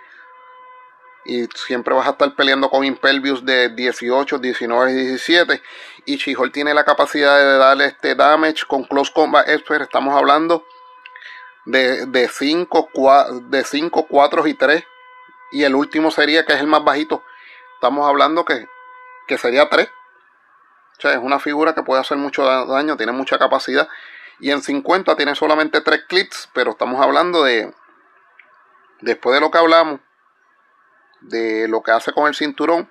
y 1.28 1.46
siempre 1.54 1.94
vas 1.94 2.06
a 2.06 2.12
estar 2.12 2.34
peleando 2.34 2.70
con 2.70 2.84
Impelvius 2.84 3.44
de 3.44 3.68
18, 3.68 4.38
19 4.38 4.90
y 4.90 4.94
17 4.94 5.62
y 6.06 6.16
Chihol 6.16 6.50
tiene 6.50 6.72
la 6.72 6.84
capacidad 6.84 7.36
de 7.38 7.58
darle 7.58 7.84
este 7.84 8.14
damage 8.14 8.64
con 8.66 8.84
Close 8.84 9.12
Combat 9.14 9.46
Expert. 9.48 9.82
Estamos 9.82 10.16
hablando 10.16 10.64
de 11.66 12.30
5, 12.32 12.88
de 13.50 13.62
5, 13.62 14.06
4 14.08 14.46
y 14.46 14.54
3 14.54 14.84
y 15.52 15.64
el 15.64 15.74
último 15.74 16.10
sería 16.10 16.46
que 16.46 16.54
es 16.54 16.60
el 16.60 16.66
más 16.66 16.82
bajito. 16.82 17.22
Estamos 17.74 18.08
hablando 18.08 18.46
que, 18.46 18.66
que 19.26 19.36
sería 19.36 19.68
3 19.68 19.88
o 20.98 21.00
sea, 21.00 21.12
es 21.12 21.18
una 21.18 21.38
figura 21.38 21.74
que 21.74 21.82
puede 21.84 22.00
hacer 22.00 22.16
mucho 22.16 22.44
daño, 22.44 22.96
tiene 22.96 23.12
mucha 23.12 23.38
capacidad. 23.38 23.88
Y 24.40 24.50
en 24.50 24.62
50 24.62 25.14
tiene 25.14 25.34
solamente 25.36 25.80
3 25.80 26.04
clics, 26.08 26.48
pero 26.52 26.72
estamos 26.72 27.00
hablando 27.00 27.44
de 27.44 27.72
después 29.00 29.34
de 29.34 29.40
lo 29.40 29.50
que 29.50 29.58
hablamos 29.58 30.00
de 31.20 31.68
lo 31.68 31.82
que 31.82 31.92
hace 31.92 32.12
con 32.12 32.26
el 32.28 32.34
cinturón. 32.34 32.90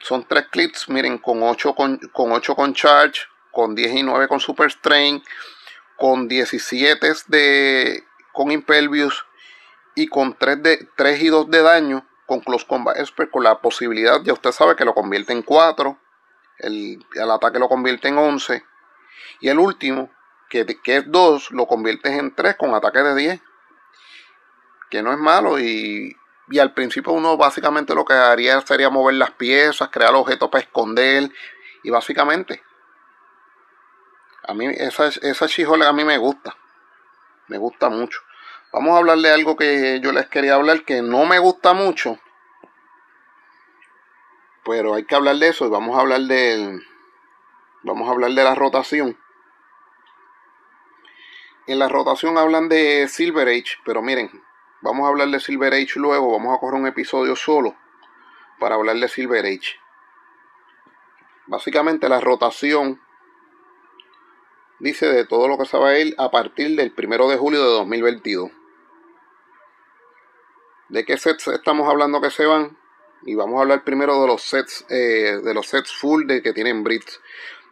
Son 0.00 0.26
tres 0.26 0.46
clips, 0.50 0.88
miren, 0.88 1.18
con 1.18 1.42
8 1.42 1.74
con, 1.74 1.98
con, 2.12 2.32
8 2.32 2.54
con 2.54 2.74
charge, 2.74 3.22
con 3.50 3.74
10 3.74 3.94
y 3.96 4.02
9 4.02 4.28
con 4.28 4.40
super 4.40 4.70
strain, 4.70 5.22
con 5.96 6.28
17 6.28 7.12
de, 7.26 8.04
con 8.32 8.50
impervious 8.50 9.26
y 9.94 10.08
con 10.08 10.34
3, 10.34 10.62
de, 10.62 10.88
3 10.96 11.22
y 11.22 11.28
2 11.28 11.50
de 11.50 11.62
daño 11.62 12.06
con 12.26 12.40
Close 12.40 12.64
Combat 12.66 12.96
Expert, 12.96 13.30
con 13.30 13.42
la 13.42 13.60
posibilidad, 13.60 14.22
ya 14.22 14.32
usted 14.32 14.52
sabe 14.52 14.76
que 14.76 14.84
lo 14.84 14.94
convierte 14.94 15.32
en 15.32 15.42
4, 15.42 15.98
el, 16.58 17.04
el 17.14 17.30
ataque 17.30 17.58
lo 17.58 17.68
convierte 17.68 18.08
en 18.08 18.18
11, 18.18 18.64
y 19.40 19.48
el 19.48 19.58
último, 19.58 20.10
que, 20.48 20.64
que 20.64 20.98
es 20.98 21.10
2, 21.10 21.50
lo 21.50 21.66
conviertes 21.66 22.12
en 22.12 22.34
3 22.34 22.54
con 22.56 22.74
ataque 22.74 23.00
de 23.00 23.14
10, 23.16 23.40
que 24.90 25.02
no 25.02 25.12
es 25.12 25.18
malo 25.18 25.58
y 25.58 26.16
y 26.50 26.58
al 26.58 26.74
principio 26.74 27.12
uno 27.12 27.36
básicamente 27.36 27.94
lo 27.94 28.04
que 28.04 28.12
haría 28.12 28.60
sería 28.62 28.90
mover 28.90 29.14
las 29.14 29.30
piezas, 29.30 29.88
crear 29.88 30.14
objetos 30.14 30.48
para 30.50 30.64
esconder. 30.64 31.30
Y 31.84 31.90
básicamente, 31.90 32.62
a 34.42 34.52
mí 34.52 34.66
esa, 34.66 35.06
esa 35.06 35.46
a 35.46 35.92
mí 35.92 36.04
me 36.04 36.18
gusta. 36.18 36.56
Me 37.46 37.56
gusta 37.56 37.88
mucho. 37.88 38.20
Vamos 38.72 38.94
a 38.94 38.98
hablar 38.98 39.18
de 39.18 39.30
algo 39.32 39.56
que 39.56 40.00
yo 40.00 40.12
les 40.12 40.26
quería 40.26 40.54
hablar 40.54 40.84
que 40.84 41.02
no 41.02 41.24
me 41.24 41.38
gusta 41.38 41.72
mucho. 41.72 42.18
Pero 44.64 44.94
hay 44.94 45.04
que 45.04 45.14
hablar 45.14 45.36
de 45.36 45.48
eso 45.48 45.66
y 45.66 45.70
vamos 45.70 45.96
a 45.96 46.00
hablar 46.00 46.20
de 46.22 46.80
vamos 47.82 48.08
a 48.08 48.12
hablar 48.12 48.32
de 48.32 48.44
la 48.44 48.54
rotación. 48.56 49.16
En 51.66 51.78
la 51.78 51.88
rotación 51.88 52.36
hablan 52.36 52.68
de 52.68 53.06
Silver 53.08 53.48
Age, 53.48 53.78
pero 53.84 54.02
miren, 54.02 54.30
Vamos 54.82 55.04
a 55.04 55.08
hablar 55.08 55.28
de 55.28 55.40
Silver 55.40 55.74
Age 55.74 55.98
luego, 55.98 56.32
vamos 56.32 56.56
a 56.56 56.58
correr 56.58 56.80
un 56.80 56.86
episodio 56.86 57.36
solo 57.36 57.76
para 58.58 58.76
hablar 58.76 58.96
de 58.96 59.08
Silver 59.08 59.44
Age. 59.44 59.78
Básicamente 61.46 62.08
la 62.08 62.20
rotación 62.20 62.98
dice 64.78 65.06
de 65.06 65.26
todo 65.26 65.48
lo 65.48 65.58
que 65.58 65.66
se 65.66 65.76
va 65.76 65.90
a 65.90 65.98
ir 65.98 66.14
a 66.16 66.30
partir 66.30 66.76
del 66.76 66.94
1 66.96 67.28
de 67.28 67.36
julio 67.36 67.62
de 67.62 67.70
2022. 67.70 68.50
¿De 70.88 71.04
qué 71.04 71.18
sets 71.18 71.48
estamos 71.48 71.86
hablando 71.86 72.22
que 72.22 72.30
se 72.30 72.46
van? 72.46 72.78
Y 73.22 73.34
vamos 73.34 73.58
a 73.58 73.62
hablar 73.62 73.84
primero 73.84 74.20
de 74.22 74.26
los 74.28 74.42
sets, 74.42 74.86
eh, 74.88 75.40
de 75.44 75.54
los 75.54 75.66
sets 75.66 75.92
full 75.92 76.26
de 76.26 76.42
que 76.42 76.54
tienen 76.54 76.82
Brits. 76.82 77.20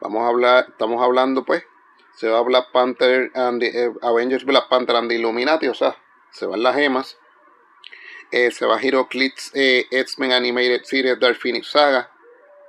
Vamos 0.00 0.24
a 0.24 0.28
hablar, 0.28 0.66
estamos 0.68 1.02
hablando 1.02 1.44
pues, 1.44 1.64
se 2.16 2.28
va 2.28 2.42
Black 2.42 2.70
Panther 2.70 3.30
and 3.34 3.62
eh, 3.62 3.92
Avengers 4.02 4.44
Black 4.44 4.68
Panther 4.68 4.96
and 4.96 5.10
Illuminati, 5.10 5.68
o 5.68 5.74
sea, 5.74 5.96
se 6.30 6.46
van 6.46 6.62
las 6.62 6.74
gemas. 6.76 7.18
Eh, 8.30 8.50
se 8.50 8.66
va 8.66 8.80
Hero 8.80 9.08
Clits 9.08 9.50
eh, 9.54 9.86
X-Men 9.90 10.32
Animated 10.32 10.82
Series 10.84 11.18
Dark 11.18 11.36
Phoenix 11.36 11.68
Saga. 11.68 12.10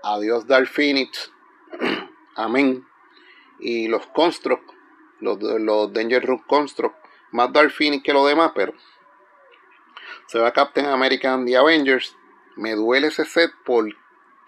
Adiós 0.03 0.47
Dark 0.47 0.67
Phoenix. 0.67 1.31
Amén. 2.35 2.85
Y 3.59 3.87
los 3.89 4.05
Construct, 4.07 4.63
los, 5.19 5.37
los 5.41 5.91
Danger 5.91 6.25
Room 6.25 6.43
Construct. 6.47 6.95
Más 7.31 7.51
Dark 7.51 7.71
Phoenix 7.71 8.03
que 8.03 8.13
lo 8.13 8.25
demás, 8.25 8.53
pero 8.55 8.73
se 10.27 10.39
va 10.39 10.53
Captain 10.53 10.85
America 10.85 11.33
and 11.33 11.47
the 11.47 11.57
Avengers. 11.57 12.15
Me 12.55 12.73
duele 12.75 13.07
ese 13.07 13.25
set 13.25 13.51
por, 13.65 13.85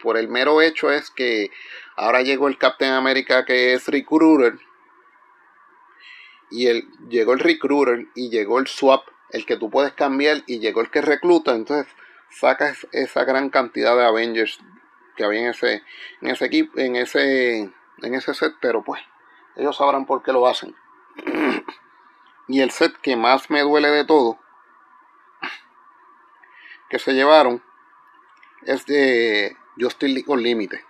por 0.01 0.17
el 0.17 0.27
mero 0.27 0.61
hecho 0.61 0.91
es 0.91 1.11
que 1.11 1.51
ahora 1.95 2.21
llegó 2.21 2.47
el 2.47 2.57
Captain 2.57 2.93
America 2.93 3.45
que 3.45 3.73
es 3.73 3.87
Recruiter 3.87 4.59
y 6.51 6.67
el, 6.67 6.87
llegó 7.09 7.33
el 7.33 7.39
recruiter 7.39 8.07
y 8.13 8.29
llegó 8.29 8.59
el 8.59 8.67
swap, 8.67 9.07
el 9.29 9.45
que 9.45 9.57
tú 9.57 9.69
puedes 9.69 9.93
cambiar 9.93 10.43
y 10.45 10.59
llegó 10.59 10.81
el 10.81 10.91
que 10.91 11.01
recluta, 11.01 11.55
entonces 11.55 11.91
sacas 12.29 12.87
esa 12.91 13.23
gran 13.23 13.49
cantidad 13.49 13.95
de 13.95 14.05
Avengers 14.05 14.59
que 15.15 15.23
había 15.23 15.41
en 15.41 15.47
ese, 15.47 15.83
en 16.21 16.29
ese 16.29 16.45
equipo, 16.45 16.77
en 16.79 16.95
ese, 16.97 17.59
en 18.01 18.13
ese 18.13 18.33
set, 18.33 18.53
pero 18.61 18.83
pues 18.83 19.01
ellos 19.55 19.77
sabrán 19.77 20.05
por 20.05 20.21
qué 20.23 20.31
lo 20.33 20.47
hacen. 20.47 20.75
y 22.47 22.61
el 22.61 22.71
set 22.71 22.95
que 23.01 23.15
más 23.15 23.49
me 23.49 23.61
duele 23.61 23.89
de 23.89 24.05
todo, 24.05 24.39
que 26.89 26.99
se 26.99 27.13
llevaron, 27.13 27.63
es 28.63 28.85
de 28.85 29.55
Justin 29.79 30.13
League 30.13 30.29
Unlimited. 30.29 30.81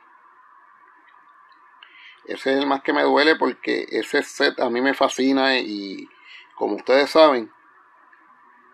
Ese 2.32 2.54
es 2.54 2.60
el 2.60 2.66
más 2.66 2.82
que 2.82 2.94
me 2.94 3.04
duele 3.04 3.36
porque 3.36 3.88
ese 3.92 4.24
set 4.24 4.58
a 4.62 4.70
mí 4.70 4.80
me 4.80 4.94
fascina 4.94 5.58
y 5.58 6.08
como 6.56 6.78
ustedes 6.78 7.10
saben, 7.10 7.52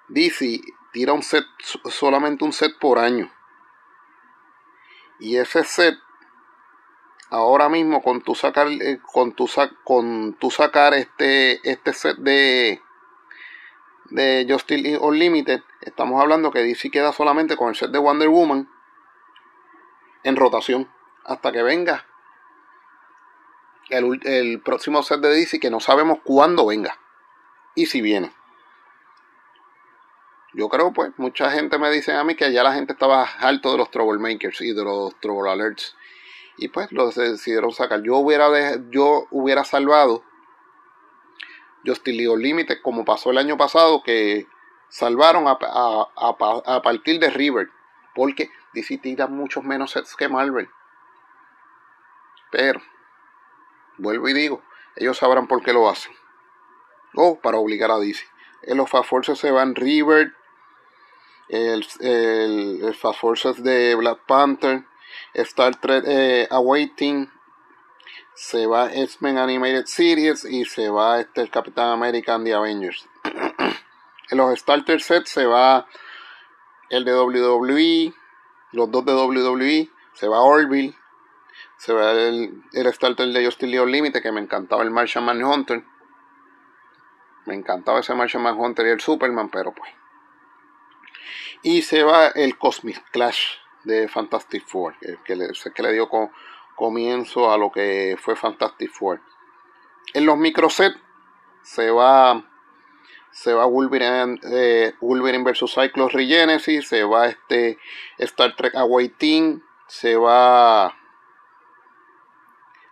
DC 0.09 0.61
tira 0.91 1.13
un 1.13 1.23
set, 1.23 1.43
solamente 1.89 2.45
un 2.45 2.53
set 2.53 2.77
por 2.77 2.99
año. 2.99 3.31
Y 5.19 5.37
ese 5.37 5.63
set, 5.63 5.97
ahora 7.31 7.67
mismo 7.67 8.03
con 8.03 8.21
tu 8.21 8.35
sacar, 8.35 8.67
eh, 8.67 8.99
con 9.01 9.33
tu, 9.33 9.49
con 9.83 10.35
tu 10.35 10.51
sacar 10.51 10.93
este, 10.93 11.59
este 11.67 11.93
set 11.93 12.17
de, 12.17 12.79
de 14.11 14.45
Justice 14.47 14.99
Unlimited, 14.99 15.61
estamos 15.81 16.21
hablando 16.21 16.51
que 16.51 16.61
DC 16.61 16.91
queda 16.91 17.11
solamente 17.11 17.57
con 17.57 17.69
el 17.69 17.75
set 17.75 17.89
de 17.89 17.97
Wonder 17.97 18.29
Woman 18.29 18.69
en 20.23 20.35
rotación 20.35 20.87
hasta 21.25 21.51
que 21.51 21.63
venga 21.63 22.05
el, 23.89 24.61
próximo 24.61 25.03
set 25.03 25.19
de 25.21 25.29
DC 25.29 25.59
que 25.59 25.69
no 25.69 25.79
sabemos 25.79 26.19
cuándo 26.23 26.65
venga 26.65 26.97
y 27.75 27.85
si 27.85 28.01
viene. 28.01 28.33
Yo 30.53 30.69
creo, 30.69 30.91
pues, 30.91 31.11
mucha 31.17 31.51
gente 31.51 31.77
me 31.77 31.91
dice 31.91 32.13
a 32.13 32.23
mí 32.23 32.35
que 32.35 32.51
ya 32.51 32.63
la 32.63 32.73
gente 32.73 32.93
estaba 32.93 33.23
harto 33.23 33.71
de 33.71 33.77
los 33.77 33.91
Troublemakers 33.91 34.61
y 34.61 34.73
de 34.73 34.83
los 34.83 35.19
Trouble 35.19 35.51
Alerts. 35.51 35.95
Y 36.57 36.69
pues 36.69 36.91
los 36.91 37.13
decidieron 37.13 37.71
sacar. 37.71 38.01
Yo 38.01 38.15
hubiera, 38.17 38.49
yo 38.89 39.27
hubiera 39.29 39.63
salvado 39.63 40.23
Justin 41.85 42.17
League 42.17 42.37
Limited 42.37 42.81
como 42.81 43.05
pasó 43.05 43.29
el 43.29 43.37
año 43.37 43.57
pasado 43.57 44.01
que 44.01 44.47
salvaron 44.89 45.47
a, 45.47 45.57
a 46.15 46.81
partir 46.81 47.19
de 47.19 47.29
River. 47.29 47.69
Porque 48.15 48.49
DC 48.73 48.97
tira 48.97 49.27
muchos 49.27 49.63
menos 49.63 49.91
sets 49.91 50.15
que 50.15 50.27
Marvel. 50.27 50.67
Pero 52.49 52.81
Vuelvo 53.97 54.29
y 54.29 54.33
digo, 54.33 54.61
ellos 54.95 55.17
sabrán 55.17 55.47
por 55.47 55.63
qué 55.63 55.73
lo 55.73 55.89
hacen. 55.89 56.13
O 57.15 57.39
para 57.39 57.57
obligar 57.57 57.91
a 57.91 57.97
DC. 57.97 58.23
En 58.63 58.77
los 58.77 58.89
Fast 58.89 59.09
Forces 59.09 59.39
se 59.39 59.51
van 59.51 59.75
River, 59.75 60.33
el, 61.49 61.85
el, 62.01 62.95
Fast 62.95 63.19
Forces 63.19 63.63
de 63.63 63.95
Black 63.95 64.19
Panther, 64.27 64.83
Star 65.33 65.75
Trek 65.75 66.03
eh, 66.07 66.47
Awaiting, 66.49 67.31
se 68.37 68.67
va 68.67 68.93
X-Men 68.93 69.39
Animated 69.39 69.85
Series 69.85 70.45
y 70.45 70.63
se 70.65 70.89
va 70.89 71.19
este, 71.19 71.41
el 71.41 71.49
Capitán 71.49 71.89
America 71.89 72.35
and 72.35 72.45
the 72.45 72.53
Avengers. 72.53 73.07
en 73.23 74.37
los 74.37 74.59
Starter 74.59 75.01
Sets 75.01 75.31
se 75.31 75.47
va 75.47 75.87
el 76.89 77.03
de 77.03 77.15
WWE, 77.15 78.13
los 78.73 78.91
dos 78.91 79.05
de 79.05 79.13
WWE, 79.13 79.89
se 80.13 80.27
va 80.27 80.41
Orville, 80.41 80.95
se 81.77 81.93
ve 81.93 82.27
el, 82.27 82.63
el 82.73 82.93
starter 82.93 83.27
de 83.27 83.45
Justin 83.45 83.71
League 83.71 83.89
Límite, 83.89 84.21
que 84.21 84.31
me 84.31 84.41
encantaba 84.41 84.83
el 84.83 84.91
Martian 84.91 85.23
Manhunter. 85.23 85.83
Me 87.45 87.55
encantaba 87.55 87.99
ese 87.99 88.13
Martian 88.13 88.43
Manhunter 88.43 88.85
y 88.87 88.89
el 88.89 88.99
Superman, 88.99 89.49
pero 89.49 89.73
pues. 89.73 89.91
Y 91.61 91.81
se 91.81 92.03
va 92.03 92.27
el 92.27 92.57
Cosmic 92.57 93.01
Clash 93.11 93.57
de 93.83 94.07
Fantastic 94.07 94.65
Four, 94.65 94.95
que, 95.23 95.35
le, 95.35 95.49
que 95.73 95.83
le 95.83 95.93
dio 95.93 96.09
comienzo 96.75 97.51
a 97.51 97.57
lo 97.57 97.71
que 97.71 98.17
fue 98.19 98.35
Fantastic 98.35 98.91
Four. 98.91 99.21
En 100.13 100.25
los 100.25 100.37
microsets 100.37 100.97
se 101.61 101.89
va 101.91 102.43
se 103.31 103.53
va 103.53 103.65
Wolverine, 103.65 104.39
eh, 104.51 104.95
Wolverine 104.99 105.43
vs 105.43 105.71
Cyclops 105.71 106.13
Regenesis, 106.13 106.87
se 106.87 107.03
va 107.03 107.27
este 107.27 107.77
Star 108.17 108.55
Trek 108.55 108.73
Away 108.73 109.09
Team, 109.09 109.61
se 109.85 110.15
va 110.15 110.97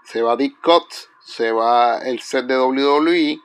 se 0.05 0.21
va 0.21 0.35
Dick 0.35 0.61
Cuts, 0.61 1.09
se 1.19 1.51
va 1.51 1.97
el 1.99 2.21
set 2.21 2.45
de 2.45 2.57
WWE 2.57 3.41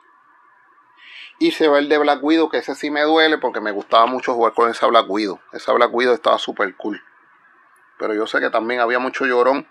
y 1.39 1.51
se 1.53 1.69
va 1.69 1.79
el 1.79 1.89
de 1.89 1.97
Black 1.97 2.23
Widow, 2.23 2.51
que 2.51 2.59
ese 2.59 2.75
sí 2.75 2.91
me 2.91 3.01
duele 3.03 3.39
porque 3.39 3.61
me 3.61 3.71
gustaba 3.71 4.05
mucho 4.07 4.35
jugar 4.35 4.53
con 4.53 4.71
esa 4.71 4.87
Black 4.87 5.07
Widow. 5.09 5.41
Esa 5.53 5.73
Black 5.73 5.93
Widow 5.93 6.13
estaba 6.13 6.39
super 6.39 6.77
cool. 6.77 7.03
Pero 7.99 8.15
yo 8.15 8.27
sé 8.27 8.41
que 8.41 8.51
también 8.51 8.81
había 8.81 8.99
mucho 8.99 9.25
llorón 9.25 9.67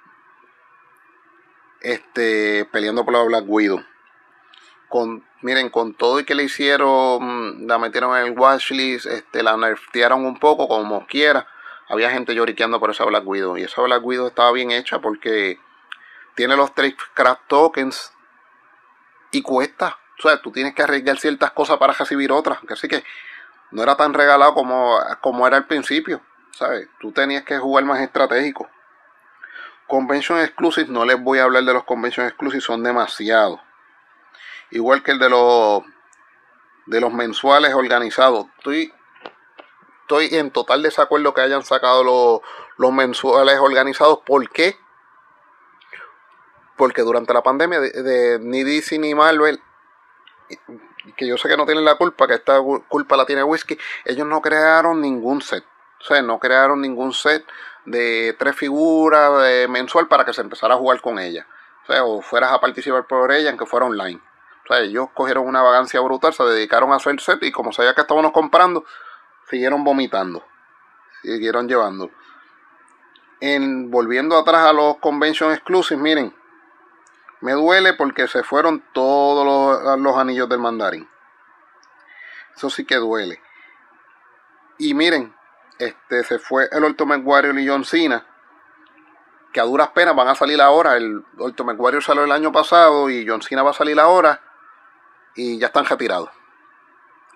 este, 1.82 2.66
peleando 2.66 3.06
por 3.06 3.14
la 3.14 3.24
Black 3.24 3.44
Widow. 3.48 3.84
Con, 4.88 5.24
miren, 5.42 5.70
con 5.70 5.94
todo 5.94 6.20
y 6.20 6.26
que 6.26 6.34
le 6.34 6.44
hicieron, 6.44 7.68
la 7.68 7.78
metieron 7.78 8.18
en 8.18 8.26
el 8.26 8.40
watchlist, 8.40 9.06
este, 9.06 9.44
la 9.44 9.56
nerfearon 9.56 10.26
un 10.26 10.40
poco 10.40 10.68
como 10.68 11.06
quiera. 11.06 11.48
Había 11.88 12.10
gente 12.10 12.34
lloriqueando 12.34 12.80
por 12.80 12.90
esa 12.90 13.06
Black 13.06 13.28
Widow. 13.28 13.58
Y 13.58 13.64
esa 13.64 13.84
Black 13.84 14.04
Widow 14.04 14.28
estaba 14.28 14.52
bien 14.52 14.72
hecha 14.72 15.00
porque 15.00 15.60
tiene 16.36 16.56
los 16.56 16.74
tres 16.74 16.96
craft 17.14 17.42
tokens 17.48 18.14
y 19.32 19.42
cuesta. 19.42 19.98
O 20.18 20.22
sea, 20.22 20.42
tú 20.42 20.52
tienes 20.52 20.74
que 20.74 20.84
arriesgar 20.84 21.18
ciertas 21.18 21.52
cosas 21.52 21.78
para 21.78 21.94
recibir 21.94 22.32
otras. 22.32 22.60
Así 22.70 22.88
que 22.88 23.04
no 23.72 23.84
era 23.84 23.96
tan 23.96 24.14
regalado 24.14 24.54
como, 24.54 25.00
como 25.22 25.48
era 25.48 25.58
al 25.58 25.68
principio. 25.68 26.22
¿Sabes? 26.52 26.88
Tú 27.00 27.12
tenías 27.12 27.44
que 27.44 27.58
jugar 27.58 27.86
más 27.86 28.00
estratégico. 28.02 28.70
Convention 29.88 30.40
Exclusive, 30.40 30.88
no 30.90 31.06
les 31.06 31.22
voy 31.22 31.40
a 31.40 31.44
hablar 31.44 31.64
de 31.64 31.74
los 31.74 31.84
Convention 31.84 32.28
Exclusive, 32.28 32.62
son 32.62 32.84
demasiados. 32.84 33.60
Igual 34.72 35.02
que 35.02 35.12
el 35.12 35.20
de 35.20 35.30
los 35.30 35.84
de 36.90 37.00
los 37.00 37.14
mensuales 37.14 37.74
organizados. 37.74 38.48
Estoy, 38.58 38.92
estoy 40.02 40.36
en 40.36 40.52
total 40.52 40.82
desacuerdo 40.82 41.34
que 41.34 41.42
hayan 41.42 41.64
sacado 41.64 42.04
los, 42.04 42.42
los 42.78 42.92
mensuales 42.92 43.60
organizados. 43.60 44.20
¿Por 44.26 44.50
qué? 44.50 44.76
Porque 46.80 47.02
durante 47.02 47.34
la 47.34 47.44
pandemia 47.44 47.82
de, 47.82 48.40
ni 48.40 48.64
DC 48.64 48.98
ni 49.00 49.14
Marvel, 49.14 49.62
que 51.18 51.28
yo 51.28 51.38
sé 51.38 51.50
que 51.50 51.58
no 51.58 51.66
tienen 51.66 51.84
la 51.84 51.96
culpa, 51.96 52.26
que 52.26 52.36
esta 52.36 52.58
culpa 52.88 53.18
la 53.18 53.26
tiene 53.26 53.44
Whisky, 53.44 53.78
ellos 54.06 54.26
no 54.26 54.42
crearon 54.42 55.02
ningún 55.02 55.42
set. 55.42 55.66
O 56.00 56.04
sea, 56.06 56.22
no 56.22 56.40
crearon 56.40 56.80
ningún 56.80 57.12
set 57.14 57.46
de 57.84 58.34
tres 58.40 58.56
figuras 58.56 59.44
de 59.44 59.68
mensual 59.68 60.08
para 60.08 60.24
que 60.24 60.32
se 60.34 60.40
empezara 60.40 60.76
a 60.76 60.78
jugar 60.78 61.02
con 61.02 61.20
ella. 61.20 61.46
O 61.84 61.92
sea, 61.92 62.06
o 62.06 62.22
fueras 62.22 62.54
a 62.54 62.62
participar 62.62 63.06
por 63.08 63.30
ella, 63.34 63.50
aunque 63.50 63.66
fuera 63.66 63.86
online. 63.86 64.22
O 64.64 64.68
sea, 64.74 64.80
ellos 64.80 65.10
cogieron 65.14 65.48
una 65.48 65.62
vagancia 65.62 66.00
brutal, 66.00 66.34
se 66.34 66.44
dedicaron 66.44 66.94
a 66.94 66.96
hacer 66.96 67.20
set 67.20 67.44
y 67.44 67.52
como 67.52 67.74
sabía 67.74 67.94
que 67.94 68.02
estábamos 68.02 68.32
comprando, 68.32 68.86
siguieron 69.50 69.84
vomitando. 69.84 70.46
Siguieron 71.24 71.68
llevando. 71.68 72.10
En, 73.42 73.92
volviendo 73.92 74.38
atrás 74.38 74.70
a 74.70 74.72
los 74.72 74.96
convention 75.00 75.52
exclusives, 75.52 76.02
miren, 76.02 76.39
me 77.42 77.54
duele 77.54 77.94
porque 77.94 78.28
se 78.28 78.44
fueron 78.44 78.84
todos 78.94 80.00
los, 80.00 80.18
anillos 80.18 80.50
del 80.50 80.60
mandarín. 80.60 81.10
Eso 82.56 82.70
sí 82.70 82.86
que 82.86 82.96
duele. 82.96 83.42
Y 84.78 84.94
miren, 84.94 85.34
este 85.78 86.24
se 86.24 86.40
fue 86.40 86.68
el 86.72 86.84
Ultimate 86.84 87.22
Warrior 87.22 87.58
y 87.58 87.68
John 87.68 87.86
Cena. 87.86 88.26
Que 89.54 89.62
a 89.62 89.64
duras 89.64 89.90
penas 89.90 90.16
van 90.16 90.28
a 90.28 90.36
salir 90.36 90.62
ahora. 90.62 90.98
El 90.98 91.24
Ultimate 91.38 91.80
Warrior 91.80 92.04
salió 92.04 92.24
el 92.24 92.32
año 92.32 92.52
pasado 92.52 93.10
y 93.10 93.26
John 93.28 93.42
Cena 93.42 93.64
va 93.64 93.72
a 93.72 93.74
salir 93.74 94.00
ahora. 94.00 94.42
Y 95.36 95.58
ya 95.58 95.68
están 95.68 95.86
retirados. 95.86 96.30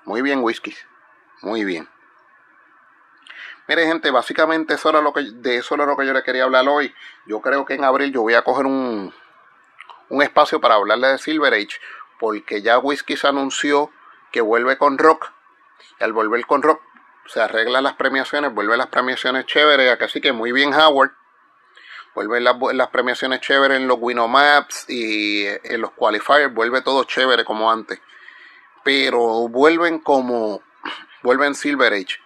Muy 0.04 0.22
bien, 0.22 0.44
Whisky. 0.44 0.76
Muy 1.42 1.64
bien. 1.64 1.88
Mire, 3.68 3.88
gente, 3.88 4.12
básicamente 4.12 4.74
eso 4.74 4.90
era 4.90 5.02
lo 5.02 5.14
que, 5.14 5.22
de 5.22 5.56
eso 5.56 5.76
era 5.76 5.86
lo 5.86 5.96
que 5.96 6.06
yo 6.06 6.12
le 6.12 6.24
quería 6.24 6.44
hablar 6.44 6.68
hoy. 6.68 6.94
Yo 7.26 7.40
creo 7.40 7.64
que 7.64 7.76
en 7.76 7.86
abril 7.86 8.12
yo 8.12 8.22
voy 8.22 8.34
a 8.34 8.42
coger 8.42 8.66
un, 8.66 9.14
un 10.14 10.22
espacio 10.22 10.62
para 10.62 10.76
hablarle 10.76 11.08
de 11.08 11.18
Silver 11.18 11.54
Age, 11.56 11.80
porque 12.20 12.62
ya 12.62 12.78
Whiskey 12.78 13.18
se 13.18 13.28
anunció 13.28 13.92
que 14.32 14.42
vuelve 14.42 14.78
con 14.78 15.00
Rock, 15.00 15.32
y 16.00 16.04
al 16.04 16.14
volver 16.14 16.46
con 16.46 16.62
Rock 16.62 16.82
se 17.26 17.42
arreglan 17.42 17.84
las 17.84 17.94
premiaciones, 17.94 18.54
vuelve 18.54 18.78
las 18.78 18.88
premiaciones 18.88 19.48
chéveres, 19.48 20.00
así 20.00 20.22
que 20.22 20.32
muy 20.32 20.52
bien 20.52 20.72
Howard, 20.72 21.14
vuelven 22.14 22.44
las, 22.44 22.56
las 22.74 22.90
premiaciones 22.90 23.42
chéveres 23.42 23.78
en 23.78 23.88
los 23.88 23.98
Winomaps 24.00 24.88
y 24.88 25.48
en 25.48 25.82
los 25.82 25.92
qualifiers, 25.92 26.54
vuelve 26.54 26.82
todo 26.82 27.06
chévere 27.06 27.44
como 27.44 27.72
antes, 27.72 28.00
pero 28.84 29.48
vuelven 29.48 29.98
como, 29.98 30.62
vuelven 31.24 31.56
Silver 31.56 31.92
Age, 31.92 32.20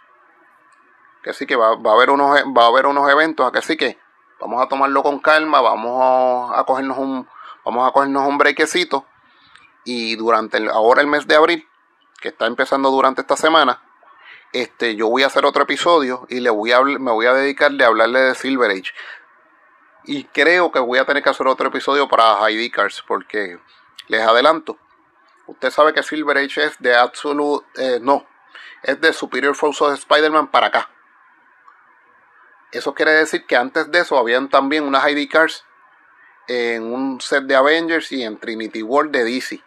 así 1.25 1.45
que 1.45 1.55
va, 1.55 1.69
a 1.69 1.93
haber 1.93 2.09
unos, 2.09 2.37
va 2.47 2.63
a 2.63 2.67
haber 2.67 2.85
unos 2.85 3.09
eventos, 3.09 3.49
así 3.55 3.77
que 3.77 3.97
vamos 4.41 4.61
a 4.61 4.67
tomarlo 4.67 5.03
con 5.03 5.19
calma, 5.19 5.61
vamos 5.61 6.51
a 6.53 6.65
cogernos 6.65 6.97
un, 6.97 7.27
Vamos 7.67 7.85
a 7.85 7.91
cogernos 7.91 8.25
un 8.25 8.37
brequecito 8.37 9.05
y 9.83 10.15
durante 10.15 10.57
ahora 10.69 11.01
el 11.01 11.07
mes 11.07 11.27
de 11.27 11.35
abril, 11.35 11.67
que 12.21 12.29
está 12.29 12.45
empezando 12.45 12.89
durante 12.89 13.19
esta 13.19 13.35
semana, 13.35 13.83
este, 14.53 14.95
yo 14.95 15.09
voy 15.09 15.23
a 15.23 15.27
hacer 15.27 15.45
otro 15.45 15.63
episodio 15.63 16.25
y 16.29 16.39
le 16.39 16.49
voy 16.49 16.71
a, 16.71 16.81
me 16.81 17.11
voy 17.11 17.25
a 17.25 17.33
dedicar 17.33 17.73
de 17.73 17.83
hablarle 17.83 18.21
de 18.21 18.35
Silver 18.35 18.71
Age. 18.71 18.93
Y 20.05 20.23
creo 20.23 20.71
que 20.71 20.79
voy 20.79 20.97
a 20.97 21.05
tener 21.05 21.21
que 21.21 21.29
hacer 21.29 21.45
otro 21.45 21.67
episodio 21.67 22.07
para 22.07 22.49
ID 22.49 22.71
Cards 22.71 23.03
porque 23.05 23.59
les 24.07 24.21
adelanto. 24.21 24.77
Usted 25.47 25.69
sabe 25.69 25.93
que 25.93 26.03
Silver 26.03 26.37
Age 26.37 26.67
es 26.67 26.79
de 26.79 26.95
Absolute, 26.95 27.67
eh, 27.75 27.99
no, 28.01 28.25
es 28.81 29.01
de 29.01 29.11
Superior 29.11 29.55
Force 29.55 29.83
of 29.83 29.93
Spider-Man 29.93 30.47
para 30.51 30.67
acá. 30.67 30.89
Eso 32.71 32.93
quiere 32.93 33.11
decir 33.11 33.45
que 33.45 33.57
antes 33.57 33.91
de 33.91 33.99
eso 33.99 34.17
habían 34.17 34.47
también 34.47 34.85
unas 34.85 35.05
ID 35.11 35.29
Cards 35.29 35.66
en 36.47 36.93
un 36.93 37.19
set 37.19 37.43
de 37.43 37.55
Avengers 37.55 38.11
y 38.11 38.23
en 38.23 38.39
Trinity 38.39 38.81
World 38.81 39.11
de 39.11 39.23
DC. 39.23 39.61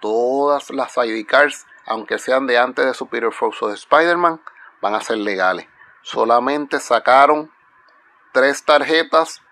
Todas 0.00 0.70
las 0.70 0.96
ID 0.96 1.26
cards, 1.26 1.66
aunque 1.86 2.18
sean 2.18 2.46
de 2.46 2.58
antes 2.58 2.84
de 2.84 2.94
Superior 2.94 3.32
Force 3.32 3.64
o 3.64 3.68
de 3.68 3.74
Spider-Man, 3.74 4.40
van 4.80 4.94
a 4.94 5.00
ser 5.00 5.18
legales. 5.18 5.66
Solamente 6.02 6.78
sacaron 6.78 7.50
tres 8.32 8.64
tarjetas, 8.64 9.42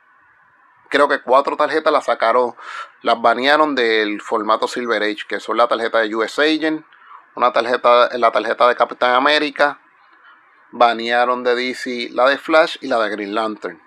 creo 0.89 1.09
que 1.09 1.21
cuatro 1.21 1.57
tarjetas 1.57 1.93
las 1.93 2.05
sacaron, 2.05 2.55
las 3.03 3.21
banearon 3.21 3.75
del 3.75 4.21
formato 4.21 4.69
Silver 4.69 5.03
Age, 5.03 5.25
que 5.29 5.41
son 5.41 5.57
la 5.57 5.67
tarjeta 5.67 5.99
de 5.99 6.15
US 6.15 6.39
Agent, 6.39 6.85
una 7.35 7.53
tarjeta, 7.53 8.17
la 8.17 8.31
tarjeta 8.31 8.69
de 8.69 8.77
Capitán 8.77 9.15
América, 9.15 9.81
banearon 10.71 11.43
de 11.43 11.55
DC 11.55 12.11
la 12.13 12.29
de 12.29 12.39
Flash 12.39 12.77
y 12.81 12.89
la 12.89 12.99
de 12.99 13.11
Green 13.11 13.35
Lantern 13.35 13.86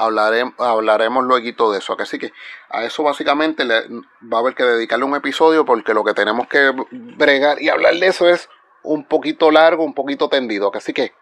hablaremos, 0.00 1.24
luego 1.24 1.72
de 1.72 1.78
eso. 1.78 1.96
Así 1.98 2.18
que 2.18 2.32
a 2.68 2.84
eso 2.84 3.02
básicamente 3.02 3.64
le, 3.64 3.86
va 4.22 4.38
a 4.38 4.40
haber 4.40 4.54
que 4.54 4.64
dedicarle 4.64 5.04
un 5.04 5.14
episodio 5.14 5.64
porque 5.64 5.94
lo 5.94 6.04
que 6.04 6.14
tenemos 6.14 6.48
que 6.48 6.72
bregar 6.90 7.60
y 7.60 7.68
hablar 7.68 7.94
de 7.94 8.06
eso 8.06 8.28
es 8.28 8.48
un 8.82 9.04
poquito 9.04 9.50
largo, 9.50 9.84
un 9.84 9.94
poquito 9.94 10.28
tendido. 10.28 10.70
Así 10.74 10.92
que, 10.92 11.14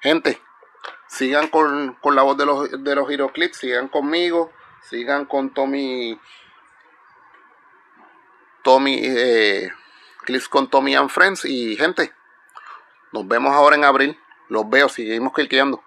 gente, 0.00 0.40
sigan 1.08 1.48
con, 1.48 1.98
la 2.14 2.22
voz 2.22 2.36
de 2.36 2.46
los, 2.46 2.84
de 2.84 2.94
los 2.94 3.32
Clips, 3.32 3.58
sigan 3.58 3.88
conmigo, 3.88 4.52
sigan 4.82 5.26
con 5.26 5.52
Tommy, 5.52 6.18
Tommy, 8.62 9.00
eh, 9.02 9.70
Clips 10.24 10.48
con 10.48 10.68
Tommy 10.68 10.94
and 10.94 11.10
Friends 11.10 11.44
y 11.44 11.76
gente, 11.76 12.12
nos 13.12 13.26
vemos 13.26 13.54
ahora 13.54 13.76
en 13.76 13.84
abril. 13.84 14.18
Los 14.48 14.68
veo, 14.68 14.88
seguimos 14.88 15.32
cliqueando. 15.32 15.82